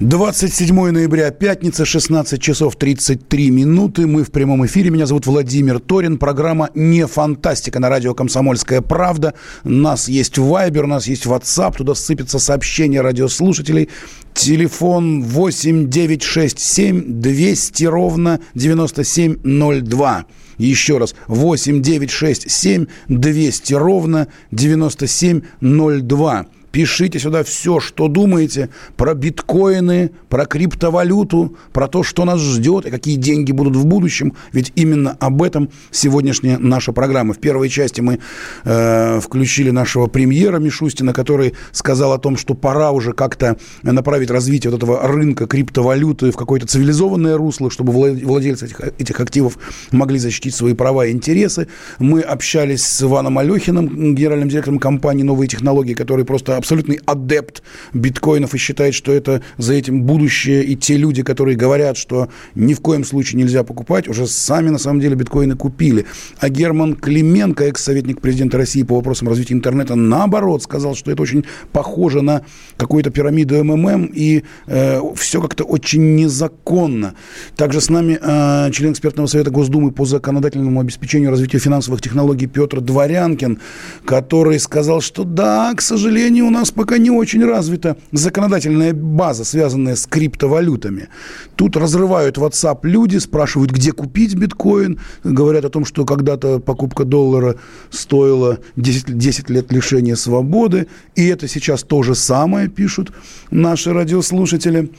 [0.00, 4.06] 27 ноября, пятница, 16 часов 33 минуты.
[4.06, 4.90] Мы в прямом эфире.
[4.90, 6.18] Меня зовут Владимир Торин.
[6.18, 9.34] Программа «Не фантастика» на радио «Комсомольская правда».
[9.64, 11.78] У нас есть Вайбер, у нас есть WhatsApp.
[11.78, 13.88] Туда сыпятся сообщения радиослушателей.
[14.34, 20.26] Телефон 8967 200 ровно 9702.
[20.58, 26.46] Еще раз, 8 9 6 7 200 ровно 9702.
[26.72, 32.90] Пишите сюда все, что думаете про биткоины, про криптовалюту, про то, что нас ждет и
[32.90, 34.34] какие деньги будут в будущем.
[34.52, 37.32] Ведь именно об этом сегодняшняя наша программа.
[37.32, 38.18] В первой части мы
[38.64, 44.70] э, включили нашего премьера Мишустина, который сказал о том, что пора уже как-то направить развитие
[44.70, 49.58] вот этого рынка криптовалюты в какое-то цивилизованное русло, чтобы владельцы этих, этих активов
[49.90, 51.68] могли защитить свои права и интересы.
[51.98, 57.62] Мы общались с Иваном Алехиным, генеральным директором компании «Новые технологии», который просто абсолютный адепт
[57.94, 60.64] биткоинов и считает, что это за этим будущее.
[60.64, 64.76] И те люди, которые говорят, что ни в коем случае нельзя покупать, уже сами на
[64.76, 66.04] самом деле биткоины купили.
[66.38, 71.44] А Герман Клименко, экс-советник президента России по вопросам развития интернета, наоборот, сказал, что это очень
[71.72, 72.42] похоже на
[72.76, 77.14] какую-то пирамиду МММ, и э, все как-то очень незаконно.
[77.56, 82.82] Также с нами э, член экспертного совета Госдумы по законодательному обеспечению развития финансовых технологий Петр
[82.82, 83.58] Дворянкин,
[84.04, 89.96] который сказал, что да, к сожалению, у нас пока не очень развита законодательная база, связанная
[89.96, 91.08] с криптовалютами.
[91.56, 97.56] Тут разрывают WhatsApp люди, спрашивают, где купить биткоин, говорят о том, что когда-то покупка доллара
[97.90, 103.12] стоила 10, 10 лет лишения свободы, и это сейчас то же самое, пишут
[103.50, 104.90] наши радиослушатели.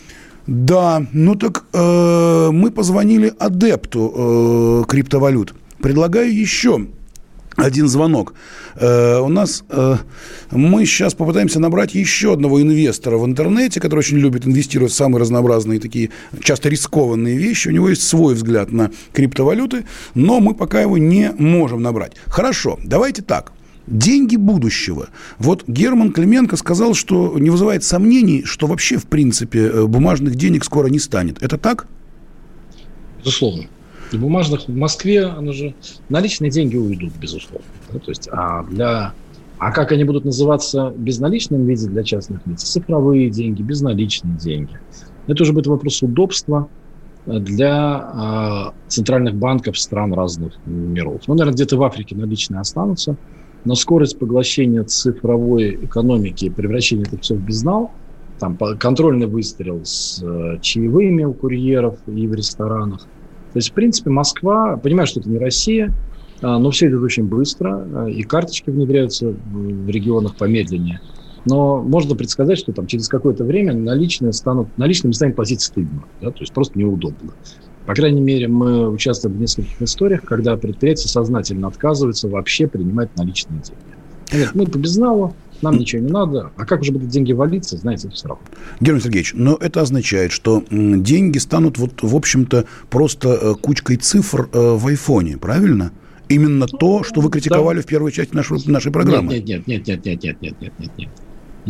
[0.45, 5.55] Да, ну так э, мы позвонили адепту э, криптовалют.
[5.81, 6.87] Предлагаю еще
[7.59, 8.33] один звонок.
[8.75, 9.97] Э, у нас э,
[10.51, 15.21] мы сейчас попытаемся набрать еще одного инвестора в интернете, который очень любит инвестировать в самые
[15.21, 16.09] разнообразные такие
[16.41, 17.67] часто рискованные вещи.
[17.67, 22.13] У него есть свой взгляд на криптовалюты, но мы пока его не можем набрать.
[22.27, 23.51] Хорошо, давайте так.
[23.87, 25.09] Деньги будущего.
[25.39, 30.63] Вот Герман Клименко сказал, что не вызывает сомнений, что вообще, в принципе, э, бумажных денег
[30.63, 31.41] скоро не станет.
[31.41, 31.87] Это так?
[33.19, 33.65] Безусловно.
[34.11, 35.75] И бумажных в Москве, оно же
[36.09, 37.65] наличные деньги уйдут, безусловно.
[37.91, 39.13] То есть, а для
[39.59, 42.63] а как они будут называться в безналичном виде для частных лиц?
[42.63, 44.79] Цифровые деньги, безналичные деньги.
[45.27, 46.69] Это уже будет вопрос удобства
[47.25, 51.21] для э, центральных банков стран разных миров.
[51.27, 53.17] Ну, наверное, где-то в Африке наличные останутся,
[53.65, 57.91] но скорость поглощения цифровой экономики и превращения это все в безнал,
[58.39, 63.05] там контрольный выстрел с э, чаевыми у курьеров и в ресторанах–
[63.53, 65.93] то есть, в принципе, Москва, понимаю, что это не Россия,
[66.41, 71.01] а, но все идет очень быстро, а, и карточки внедряются в регионах помедленнее.
[71.45, 76.31] Но можно предсказать, что там через какое-то время наличные станут, наличными станет платить стыдно, да,
[76.31, 77.31] то есть просто неудобно.
[77.85, 83.61] По крайней мере, мы участвуем в нескольких историях, когда предприятия сознательно отказываются вообще принимать наличные
[83.61, 83.81] деньги.
[84.31, 86.51] Говорят, мы по безналу, нам ничего не надо.
[86.55, 88.43] А как уже будут деньги валиться, знаете, все равно.
[88.79, 94.49] Герман Сергеевич, но это означает, что деньги станут, вот, в общем-то, просто э, кучкой цифр
[94.51, 95.91] э, в айфоне, правильно?
[96.27, 97.83] Именно то, что вы критиковали да.
[97.83, 99.33] в первой части нашей, нашей программы.
[99.33, 101.09] Нет, нет, нет, нет, нет, нет, нет, нет, нет, нет.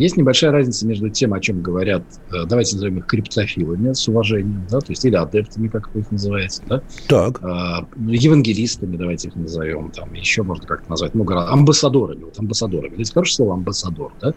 [0.00, 4.66] Есть небольшая разница между тем, о чем говорят, э, давайте назовем их криптофилами с уважением,
[4.70, 6.82] да, то есть или адептами, как вы их называете, да?
[7.06, 7.38] Так.
[7.42, 11.50] А, евангелистами, давайте их назовем, там еще можно как-то назвать раз.
[11.52, 12.94] Амбассадорами, вот амбассадорами.
[12.94, 14.32] Здесь хорошее слово амбассадор, да?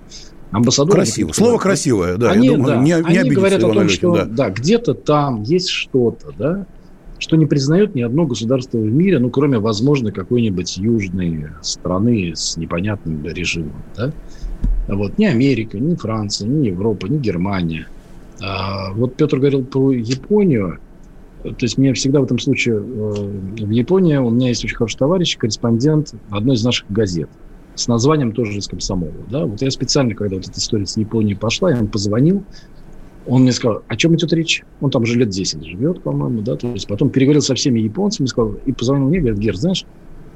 [0.52, 0.96] Амбассадор.
[0.96, 1.32] Красиво.
[1.32, 2.32] Слово красивое, да.
[2.32, 5.44] Они, я думаю, да, не, не они говорят о том, что да, да где-то там
[5.44, 6.68] есть что-то, да,
[7.20, 12.58] что не признает ни одно государство в мире, ну, кроме, возможно, какой-нибудь южной страны с
[12.58, 14.12] непонятным режимом, да?
[14.88, 15.18] Вот.
[15.18, 17.88] Ни Америка, ни Франция, ни Европа, ни Германия.
[18.42, 20.80] А, вот Петр говорил про Японию.
[21.44, 24.98] То есть мне всегда в этом случае э, в Японии у меня есть очень хороший
[24.98, 27.30] товарищ, корреспондент одной из наших газет
[27.76, 29.12] с названием тоже из комсомола.
[29.30, 29.46] Да?
[29.46, 32.44] Вот я специально, когда вот эта история с Японией пошла, я ему позвонил,
[33.26, 34.64] он мне сказал, о чем идет речь?
[34.82, 38.28] Он там уже лет 10 живет, по-моему, да, то есть потом переговорил со всеми японцами,
[38.28, 39.86] сказал, и позвонил мне, говорит, Гер, знаешь,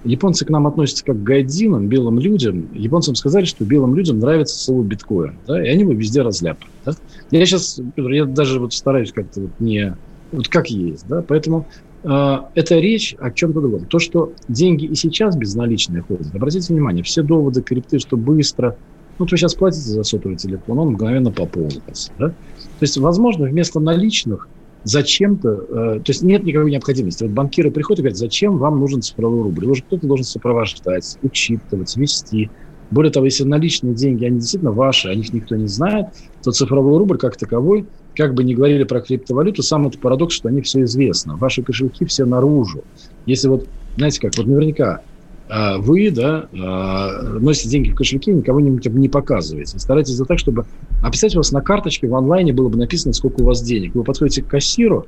[0.03, 2.69] японцы к нам относятся как к гайдинам, белым людям.
[2.73, 6.73] Японцам сказали, что белым людям нравится слово биткоин, да, и они его везде разляпают.
[6.85, 6.93] Да?
[7.31, 9.95] Я сейчас, Петр, я даже вот стараюсь как-то вот не...
[10.31, 11.65] Вот как есть, да, поэтому
[12.03, 13.85] э, это речь о чем-то другом.
[13.85, 18.75] То, что деньги и сейчас безналичные ходят, обратите внимание, все доводы крипты, что быстро,
[19.17, 22.29] ну, вот вы сейчас платите за сотовый телефон, он мгновенно пополнится, да?
[22.29, 24.49] То есть, возможно, вместо наличных
[24.83, 27.23] зачем-то, э, то есть нет никакой необходимости.
[27.23, 29.63] Вот банкиры приходят и говорят, зачем вам нужен цифровой рубль?
[29.63, 32.49] Его кто-то должен сопровождать, учитывать, вести.
[32.89, 36.07] Более того, если наличные деньги, они действительно ваши, о них никто не знает,
[36.41, 37.85] то цифровой рубль как таковой,
[38.15, 41.35] как бы ни говорили про криптовалюту, сам этот парадокс, что они все известно.
[41.35, 42.83] Ваши кошельки все наружу.
[43.25, 45.01] Если вот, знаете как, вот наверняка
[45.49, 49.79] вы, да, а, носите деньги в кошельке, никого не, не показываете.
[49.79, 50.65] Старайтесь за так, чтобы...
[51.01, 53.95] А представьте, у вас на карточке в онлайне было бы написано, сколько у вас денег.
[53.95, 55.07] Вы подходите к кассиру,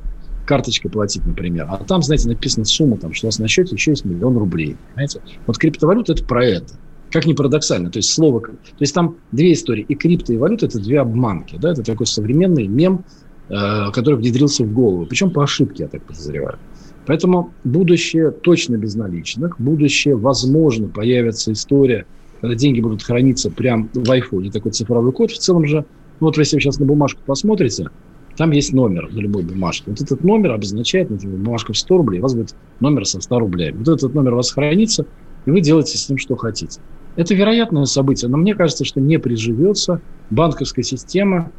[0.50, 3.92] карточкой платить, например, а там, знаете, написана сумма, там, что у вас на счете еще
[3.92, 4.78] есть миллион рублей.
[4.96, 5.22] Понимаете?
[5.46, 6.74] Вот криптовалюта– это про это.
[7.12, 7.92] Как ни парадоксально.
[7.92, 8.42] То есть слово...
[8.42, 9.86] То есть там две истории.
[9.88, 11.58] И крипто, и валюта– это две обманки.
[11.62, 11.72] Да?
[11.72, 13.06] Это такой современный мем,
[13.50, 15.06] э, который внедрился в голову.
[15.06, 16.58] Причем по ошибке, я так подозреваю.
[17.10, 19.60] Поэтому будущее точно безналичных.
[19.60, 22.06] Будущее, возможно, появится история,
[22.40, 24.52] когда деньги будут храниться прямо в айфоне.
[24.52, 25.32] Такой цифровой код.
[25.32, 25.86] В целом же,
[26.20, 27.90] ну вот если вы сейчас на бумажку посмотрите,
[28.38, 29.86] там есть номер на любой бумажке.
[29.88, 33.40] Вот этот номер обозначает, например, бумажка в 100 рублей, у вас будет номер со 100
[33.40, 33.78] рублями.
[33.78, 35.08] Вот этот номер у вас хранится,
[35.48, 36.80] и вы делаете с ним что хотите.
[37.16, 41.52] Это вероятное событие, но мне кажется, что не приживется банковская система.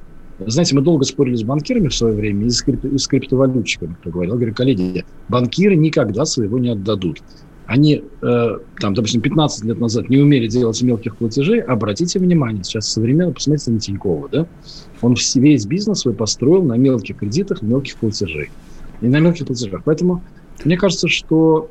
[0.46, 3.96] Знаете, мы долго спорили с банкирами в свое время и с, крипто, и с криптовалютчиками,
[4.00, 4.34] кто говорил.
[4.34, 7.22] Я говорю, коллеги, банкиры никогда своего не отдадут.
[7.66, 11.60] Они, э, там, допустим, 15 лет назад не умели делать мелких платежей.
[11.60, 14.46] Обратите внимание, сейчас современно, посмотрите на Тинькова, да?
[15.02, 18.50] Он весь бизнес свой построил на мелких кредитах, мелких платежей.
[19.00, 19.82] И на мелких платежах.
[19.84, 20.22] Поэтому
[20.64, 21.70] мне кажется, что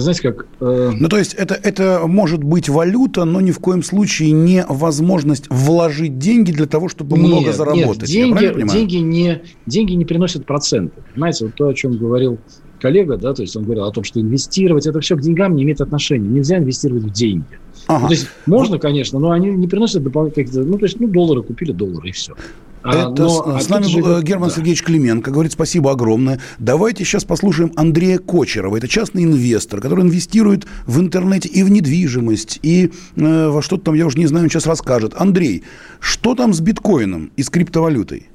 [0.00, 0.46] знаете, как...
[0.60, 0.92] Э...
[0.98, 5.46] Ну, то есть это, это может быть валюта, но ни в коем случае не возможность
[5.50, 8.08] вложить деньги для того, чтобы нет, много заработать.
[8.08, 11.02] Нет, деньги, деньги, не, деньги не приносят проценты.
[11.12, 12.38] Понимаете, вот то, о чем говорил
[12.80, 15.62] коллега, да, то есть он говорил о том, что инвестировать, это все к деньгам не
[15.62, 16.28] имеет отношения.
[16.28, 17.44] Нельзя инвестировать в деньги.
[17.86, 18.02] Ага.
[18.02, 21.42] Ну, то есть можно, конечно, но они не приносят дополнительных, ну, то есть, ну, доллары
[21.42, 22.34] купили, доллары, и все.
[22.82, 24.54] А, Это но, с, нами был э, Герман да.
[24.54, 25.30] Сергеевич Клименко.
[25.30, 26.40] Говорит, спасибо огромное.
[26.58, 28.76] Давайте сейчас послушаем Андрея Кочерова.
[28.76, 33.94] Это частный инвестор, который инвестирует в интернете и в недвижимость, и э, во что-то там,
[33.94, 35.14] я уже не знаю, он сейчас расскажет.
[35.16, 35.62] Андрей,
[36.00, 38.28] что там с биткоином и с криптовалютой?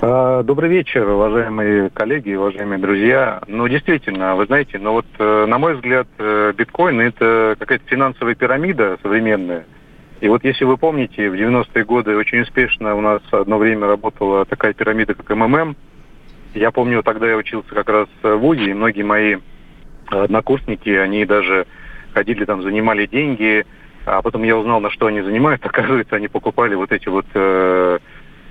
[0.00, 3.40] А, добрый вечер, уважаемые коллеги, уважаемые друзья.
[3.46, 8.34] Ну, действительно, вы знаете, но ну вот, э, на мой взгляд, биткоин– это какая-то финансовая
[8.34, 9.64] пирамида современная–
[10.22, 14.44] и вот если вы помните, в 90-е годы очень успешно у нас одно время работала
[14.44, 15.74] такая пирамида, как МММ.
[16.54, 19.38] Я помню, тогда я учился как раз в ВУЗе, и многие мои
[20.06, 21.66] однокурсники, они даже
[22.14, 23.66] ходили там, занимали деньги,
[24.06, 25.60] а потом я узнал, на что они занимают.
[25.66, 27.98] Оказывается, они покупали вот эти вот э,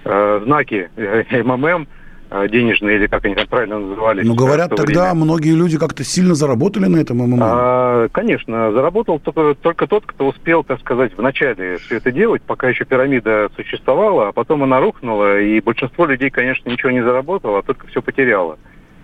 [0.04, 2.01] э, знаки МММ, Э,
[2.50, 4.26] денежные, или как они там правильно назывались.
[4.26, 5.26] Ну, говорят, тогда время.
[5.26, 7.40] многие люди как-то сильно заработали на этом МММ.
[7.42, 12.70] А, конечно, заработал только, только тот, кто успел, так сказать, вначале все это делать, пока
[12.70, 17.64] еще пирамида существовала, а потом она рухнула, и большинство людей, конечно, ничего не заработало, а
[17.64, 18.58] только все потеряло.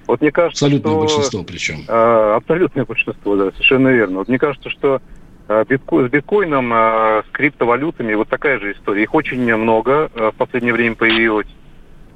[0.07, 0.99] Вот мне кажется, абсолютное что...
[1.01, 1.75] большинство причем.
[1.89, 4.19] А, абсолютное большинство, да, совершенно верно.
[4.19, 5.01] Вот мне кажется, что
[5.49, 6.07] а, битко...
[6.07, 9.03] с биткоином, а, с криптовалютами вот такая же история.
[9.03, 11.47] Их очень много в последнее время появилось.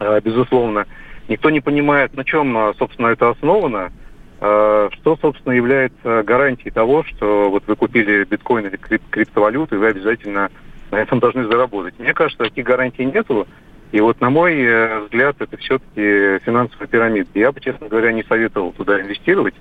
[0.01, 0.87] Э, безусловно.
[1.31, 3.93] Никто не понимает, на чем, э, собственно, это основано,
[4.41, 9.77] э, что, собственно, является гарантией того, что вот вы купили биткоин или крип криптовалюту, и
[9.77, 10.49] вы обязательно
[10.91, 11.93] на этом должны заработать.
[11.99, 13.47] Мне кажется, таких гарантий нету.
[13.93, 14.55] И вот, на мой
[15.03, 17.29] взгляд, это все-таки финансовая пирамида.
[17.33, 19.55] Я бы, честно говоря, не советовал туда инвестировать.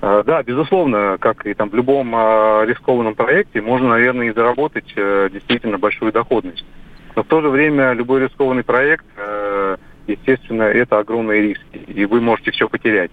[0.00, 6.12] Да, безусловно, как и там в любом рискованном проекте, можно, наверное, и заработать действительно большую
[6.12, 6.64] доходность.
[7.18, 9.76] Но в то же время любой рискованный проект, э,
[10.08, 13.10] естественно, это огромные риски, и вы можете все потерять.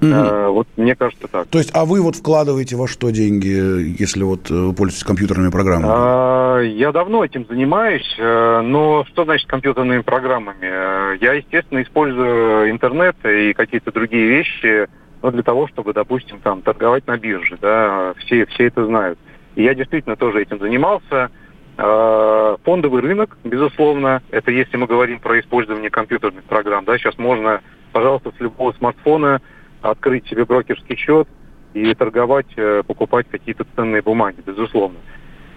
[0.00, 0.50] Mm-hmm.
[0.50, 1.46] Вот мне кажется так.
[1.48, 5.90] То есть, а вы вот вкладываете во что деньги, если вот вы пользуетесь компьютерными программами?
[5.90, 11.18] А, я давно этим занимаюсь, э, но что значит компьютерными программами?
[11.22, 14.86] Я, естественно, использую интернет и какие-то другие вещи,
[15.22, 19.18] но для того, чтобы, допустим, там торговать на бирже, да, все, все это знают.
[19.54, 21.30] И я действительно тоже этим занимался.
[21.78, 26.84] Э, фондовый рынок, безусловно, это если мы говорим про использование компьютерных программ.
[26.86, 27.60] Да, сейчас можно,
[27.92, 29.42] пожалуйста, с любого смартфона
[29.82, 31.28] открыть себе брокерский счет
[31.74, 34.98] и торговать, э, покупать какие-то ценные бумаги, безусловно.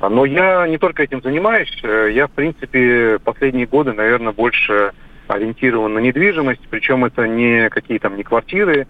[0.02, 4.92] Но я не только этим занимаюсь, э, я, в принципе, последние годы, наверное, больше
[5.28, 8.88] ориентирован на недвижимость, причем это не какие там не квартиры,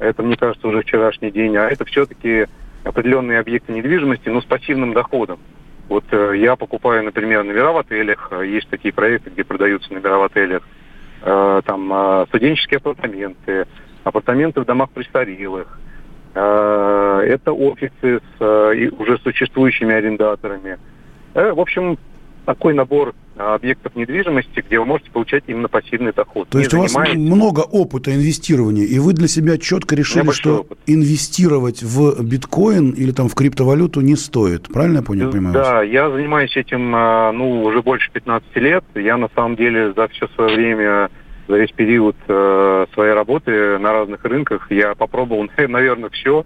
[0.00, 2.46] это, мне кажется, уже вчерашний день, а это все-таки
[2.82, 5.38] определенные объекты недвижимости, но с пассивным доходом.
[5.92, 8.32] Вот э, я покупаю, например, номера в отелях.
[8.42, 10.62] Есть такие проекты, где продаются номера в отелях.
[11.20, 13.66] Э, там э, студенческие апартаменты,
[14.02, 15.78] апартаменты в домах престарелых.
[16.34, 20.78] Э, это офисы с э, уже существующими арендаторами.
[21.34, 21.98] Э, в общем,
[22.46, 26.48] такой набор объектов недвижимости, где вы можете получать именно пассивный доход.
[26.48, 30.78] То есть у вас много опыта инвестирования, и вы для себя четко решили, что опыт.
[30.86, 34.68] инвестировать в биткоин или там в криптовалюту не стоит.
[34.72, 35.54] Правильно я понял, понимаю?
[35.54, 38.84] Да, я занимаюсь этим а, ну, уже больше 15 лет.
[38.94, 41.10] Я на самом деле за все свое время,
[41.48, 46.44] за весь период э, своей работы на разных рынках, я попробовал, наверное, все.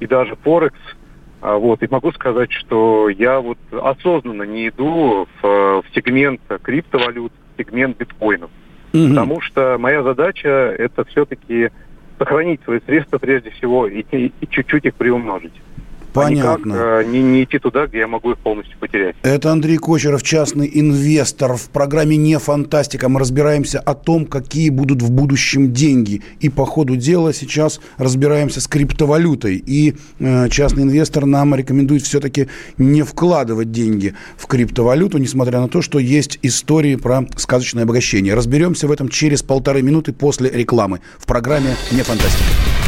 [0.00, 0.78] И даже Форекс–
[1.40, 7.62] вот, и могу сказать, что я вот осознанно не иду в, в сегмент криптовалют, в
[7.62, 8.50] сегмент биткоинов.
[8.92, 9.08] Угу.
[9.08, 11.70] Потому что моя задача это все-таки
[12.18, 15.54] сохранить свои средства прежде всего и, и, и чуть-чуть их приумножить.
[16.12, 16.74] Понятно.
[16.74, 19.16] А никак э, не, не идти туда, где я могу их полностью потерять.
[19.22, 21.56] Это Андрей Кочеров, частный инвестор.
[21.56, 26.22] В программе «Не фантастика» мы разбираемся о том, какие будут в будущем деньги.
[26.40, 29.62] И по ходу дела сейчас разбираемся с криптовалютой.
[29.64, 35.82] И э, частный инвестор нам рекомендует все-таки не вкладывать деньги в криптовалюту, несмотря на то,
[35.82, 38.34] что есть истории про сказочное обогащение.
[38.34, 42.87] Разберемся в этом через полторы минуты после рекламы в программе «Не фантастика».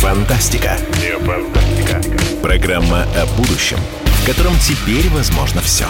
[0.00, 0.78] Фантастика.
[0.98, 2.00] Не фантастика.
[2.42, 3.76] Программа о будущем,
[4.06, 5.84] в котором теперь возможно все.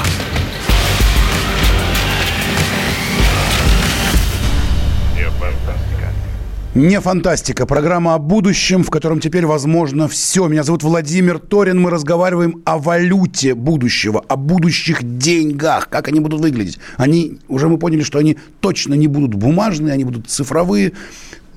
[6.75, 7.67] Не фантастика.
[7.67, 10.49] Программа о будущем, в котором теперь возможно все.
[10.49, 11.81] Меня зовут Владимир Торин.
[11.81, 15.89] Мы разговариваем о валюте будущего, о будущих деньгах.
[15.89, 16.79] Как они будут выглядеть.
[16.97, 20.93] Они, уже мы поняли, что они точно не будут бумажные, они будут цифровые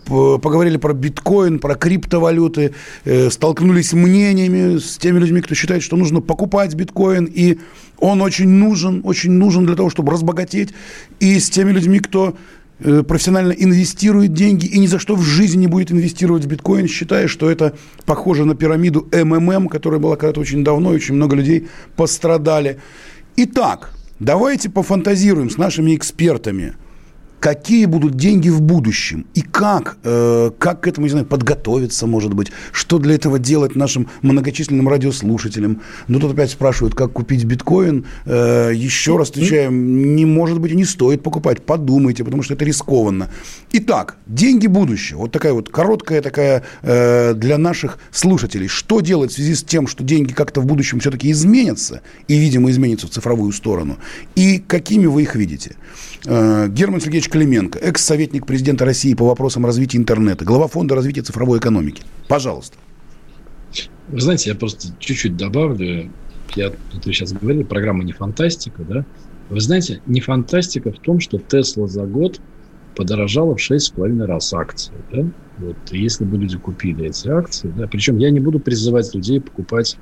[0.06, 2.74] поговорили про биткоин, про криптовалюты,
[3.06, 7.60] э, столкнулись мнениями с теми людьми, кто считает, что нужно покупать биткоин, и
[8.00, 10.74] он очень нужен, очень нужен для того, чтобы разбогатеть,
[11.20, 12.36] и с теми людьми, кто
[12.80, 16.88] э, профессионально инвестирует деньги и ни за что в жизни не будет инвестировать в биткоин,
[16.88, 17.74] считая, что это
[18.06, 22.80] похоже на пирамиду МММ, которая была когда-то очень давно, и очень много людей пострадали.
[23.36, 26.74] Итак, давайте пофантазируем с нашими экспертами–
[27.44, 32.34] какие будут деньги в будущем и как, э, как к этому, не знаю, подготовиться, может
[32.34, 35.82] быть, что для этого делать нашим многочисленным радиослушателям.
[36.08, 38.06] Ну, тут опять спрашивают, как купить биткоин.
[38.26, 42.64] Э, еще раз отвечаем, не может быть и не стоит покупать, подумайте, потому что это
[42.64, 43.28] рискованно.
[43.74, 45.18] Итак, деньги будущего.
[45.18, 48.70] Вот такая вот короткая такая э, для наших слушателей.
[48.70, 52.72] Что делать в связи с тем, что деньги как-то в будущем все-таки изменятся, и, видимо,
[52.72, 53.98] изменятся в цифровую сторону,
[54.34, 55.76] и какими вы их видите?
[56.26, 61.60] Э, Герман Сергеевич Клименко, экс-советник президента России по вопросам развития интернета, глава фонда развития цифровой
[61.60, 62.04] экономики.
[62.28, 62.78] Пожалуйста.
[64.08, 66.10] Вы знаете, я просто чуть-чуть добавлю.
[66.56, 69.06] Я, вот сейчас говорили, программа не фантастика, да?
[69.50, 72.40] Вы знаете, не фантастика в том, что Тесла за год
[72.96, 74.94] подорожала в 6,5 раз акции.
[75.12, 75.26] Да?
[75.58, 79.98] Вот, если бы люди купили эти акции, да, причем я не буду призывать людей покупать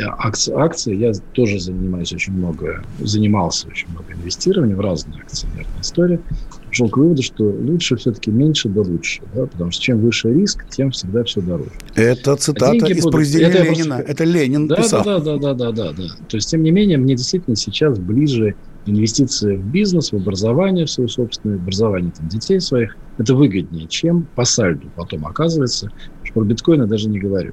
[0.00, 6.20] акции, акции я тоже занимаюсь очень много, занимался очень много инвестированием в разные акционерные истории.
[6.68, 10.66] Пришел к выводу, что лучше все-таки меньше да лучше, да, потому что чем выше риск,
[10.70, 11.70] тем всегда все дороже.
[11.94, 13.12] Это цитата а из будут...
[13.12, 13.96] произведения это Ленина.
[13.96, 14.12] Просто...
[14.12, 15.04] Это Ленин да, писал.
[15.04, 16.04] Да, да, да, да, да, да.
[16.28, 20.90] То есть, тем не менее, мне действительно сейчас ближе инвестиции в бизнес, в образование в
[20.90, 22.96] свое собственное, образование там, детей своих.
[23.18, 25.90] Это выгоднее, чем по сальду потом оказывается.
[26.32, 27.52] Про биткоин я даже не говорю.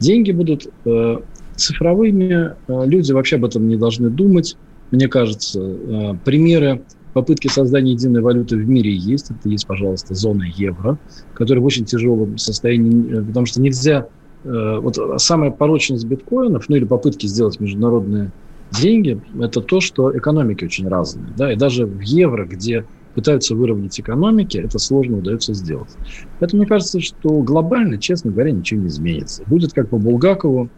[0.00, 1.16] Деньги будут э,
[1.56, 4.56] цифровыми э, люди вообще об этом не должны думать.
[4.90, 6.82] Мне кажется, э, примеры
[7.12, 9.30] попытки создания единой валюты в мире есть.
[9.30, 10.98] Это есть, пожалуйста, зона евро,
[11.34, 14.06] которая в очень тяжелом состоянии, э, потому что нельзя...
[14.44, 18.30] Вот самая порочность биткоинов, ну или попытки сделать международные
[18.70, 21.32] деньги, это то, что экономики очень разные.
[21.36, 21.52] Да?
[21.52, 22.84] И даже в евро, где
[23.16, 25.96] пытаются выровнять экономики, это сложно удается сделать.
[26.38, 29.42] Поэтому мне кажется, что глобально, честно говоря, ничего не изменится.
[29.46, 30.68] Будет как по Булгакову,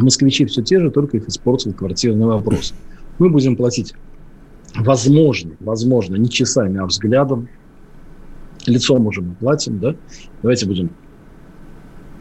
[0.00, 2.74] москвичи все те же, только их испортил квартирный вопрос.
[3.18, 3.94] Мы будем платить,
[4.76, 7.48] возможно, возможно, не часами, а взглядом.
[8.66, 9.94] Лицом уже мы платим, да?
[10.42, 10.90] Давайте будем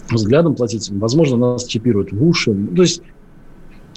[0.10, 0.90] взглядом платить.
[0.92, 2.56] Возможно, нас чипируют в уши.
[2.76, 3.02] То есть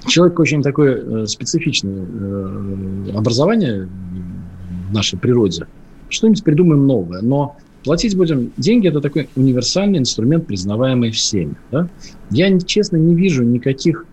[0.07, 3.89] человек очень такое э, специфичное э, образование
[4.89, 5.67] в нашей природе.
[6.09, 7.21] Что-нибудь придумаем новое.
[7.23, 11.55] Но Платить будем деньги– это такой универсальный инструмент, признаваемый всеми.
[11.71, 11.89] Да?
[12.31, 14.05] Я, честно, не вижу никаких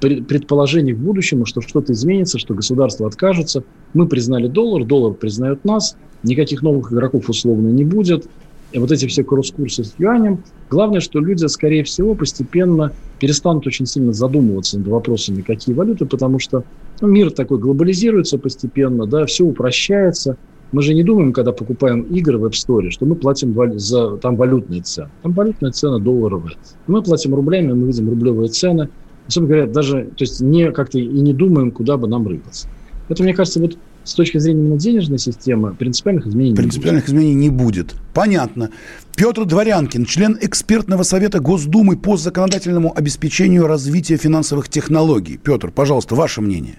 [0.00, 3.64] предположений в будущем, что что-то изменится, что государство откажется.
[3.94, 8.28] Мы признали доллар, доллар признает нас, никаких новых игроков условно не будет.
[8.72, 10.44] И вот эти все кросс-курсы с юанем.
[10.70, 16.38] Главное, что люди, скорее всего, постепенно перестанут очень сильно задумываться над вопросами, какие валюты, потому
[16.38, 16.64] что
[17.00, 20.36] ну, мир такой глобализируется постепенно, да, все упрощается–
[20.72, 24.36] Мы же не думаем, когда покупаем игры в App Store, что мы платим за там
[24.36, 25.10] валютные цены.
[25.22, 26.54] Там валютная цена долларовая.
[26.86, 28.88] Мы платим рублями, мы видим рублевые цены.
[29.26, 32.68] Особенно говоря, даже, то есть не как-то и не думаем, куда бы нам рыпаться.
[33.08, 37.20] Это, мне кажется, вот с точки зрения денежной системы принципиальных изменений принципиальных не будет.
[37.20, 37.94] изменений не будет.
[38.14, 38.70] Понятно.
[39.16, 45.36] Петр Дворянкин, член экспертного совета Госдумы по законодательному обеспечению развития финансовых технологий.
[45.36, 46.78] Петр, пожалуйста, ваше мнение.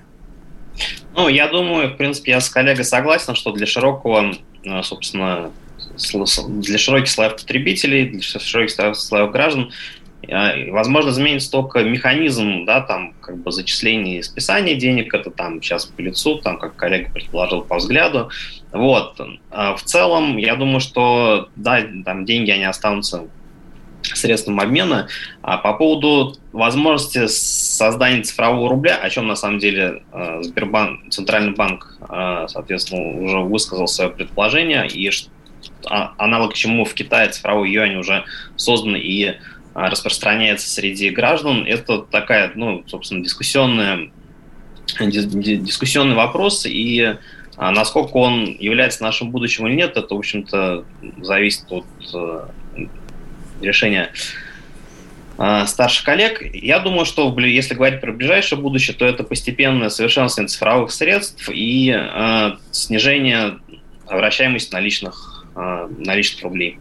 [1.14, 4.34] Ну, я думаю, в принципе, я с коллегой согласен, что для широкого,
[4.64, 5.52] э, собственно,
[6.48, 9.72] для широких слоев потребителей, для широких слоев граждан
[10.28, 15.86] Возможно, изменится только механизм, да, там, как бы зачисления и списания денег, это там сейчас
[15.86, 18.30] по лицу, там, как коллега предположил, по взгляду.
[18.72, 19.20] Вот.
[19.50, 23.28] А в целом, я думаю, что, да, там деньги, они останутся
[24.18, 25.08] средством обмена.
[25.42, 31.54] А по поводу возможности создания цифрового рубля, о чем на самом деле э, Сбербанк, Центральный
[31.54, 35.10] банк, э, соответственно, уже высказал свое предположение, и
[35.86, 39.36] а, аналог чему в Китае цифровой юань уже создан и
[39.74, 44.12] а, распространяется среди граждан, это такая, ну, собственно, дискуссионная,
[45.00, 47.16] дискуссионный вопрос, и
[47.58, 50.86] а, насколько он является нашим будущим или нет, это, в общем-то,
[51.22, 52.48] зависит от э,
[53.62, 54.12] решения
[55.38, 56.44] а, старших коллег.
[56.54, 61.92] Я думаю, что если говорить про ближайшее будущее, то это постепенное совершенствование цифровых средств и
[61.92, 63.58] э, снижение
[64.06, 66.78] вращаемости наличных, э, наличных рублей.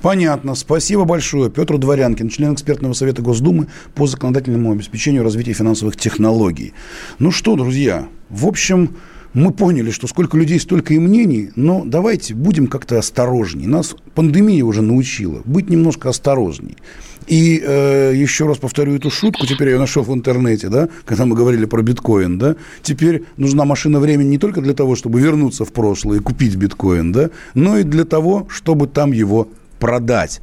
[0.00, 0.54] Понятно.
[0.54, 1.50] Спасибо большое.
[1.50, 6.72] Петр Дворянкин, член экспертного совета Госдумы по законодательному обеспечению развития финансовых технологий.
[7.18, 8.96] Ну что, друзья, в общем,
[9.36, 13.66] мы поняли, что сколько людей, столько и мнений, но давайте будем как-то осторожней.
[13.66, 16.78] Нас пандемия уже научила быть немножко осторожней.
[17.26, 21.26] И э, еще раз повторю эту шутку, теперь я ее нашел в интернете, да, когда
[21.26, 25.66] мы говорили про биткоин, да, теперь нужна машина времени не только для того, чтобы вернуться
[25.66, 30.40] в прошлое и купить биткоин, да, но и для того, чтобы там его продать.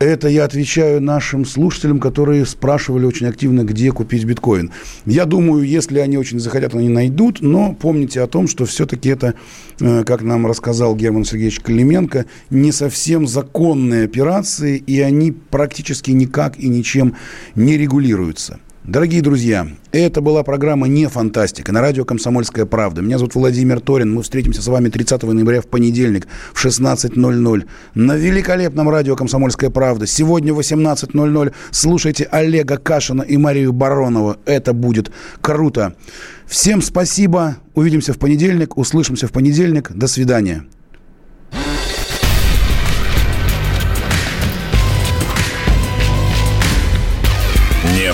[0.00, 4.70] Это я отвечаю нашим слушателям, которые спрашивали очень активно, где купить биткоин.
[5.04, 9.34] Я думаю, если они очень захотят, они найдут, но помните о том, что все-таки это,
[9.78, 16.58] э, как нам рассказал Герман Сергеевич Клименко, не совсем законные операции, и они практически никак
[16.58, 17.16] и ничем
[17.54, 18.58] не регулируются.
[18.84, 23.02] Дорогие друзья, это была программа «Не фантастика» на радио «Комсомольская правда».
[23.02, 24.14] Меня зовут Владимир Торин.
[24.14, 30.06] Мы встретимся с вами 30 ноября в понедельник в 16.00 на великолепном радио «Комсомольская правда».
[30.06, 34.36] Сегодня в 18.00 слушайте Олега Кашина и Марию Баронову.
[34.46, 35.12] Это будет
[35.42, 35.94] круто.
[36.46, 37.58] Всем спасибо.
[37.74, 38.78] Увидимся в понедельник.
[38.78, 39.92] Услышимся в понедельник.
[39.92, 40.64] До свидания.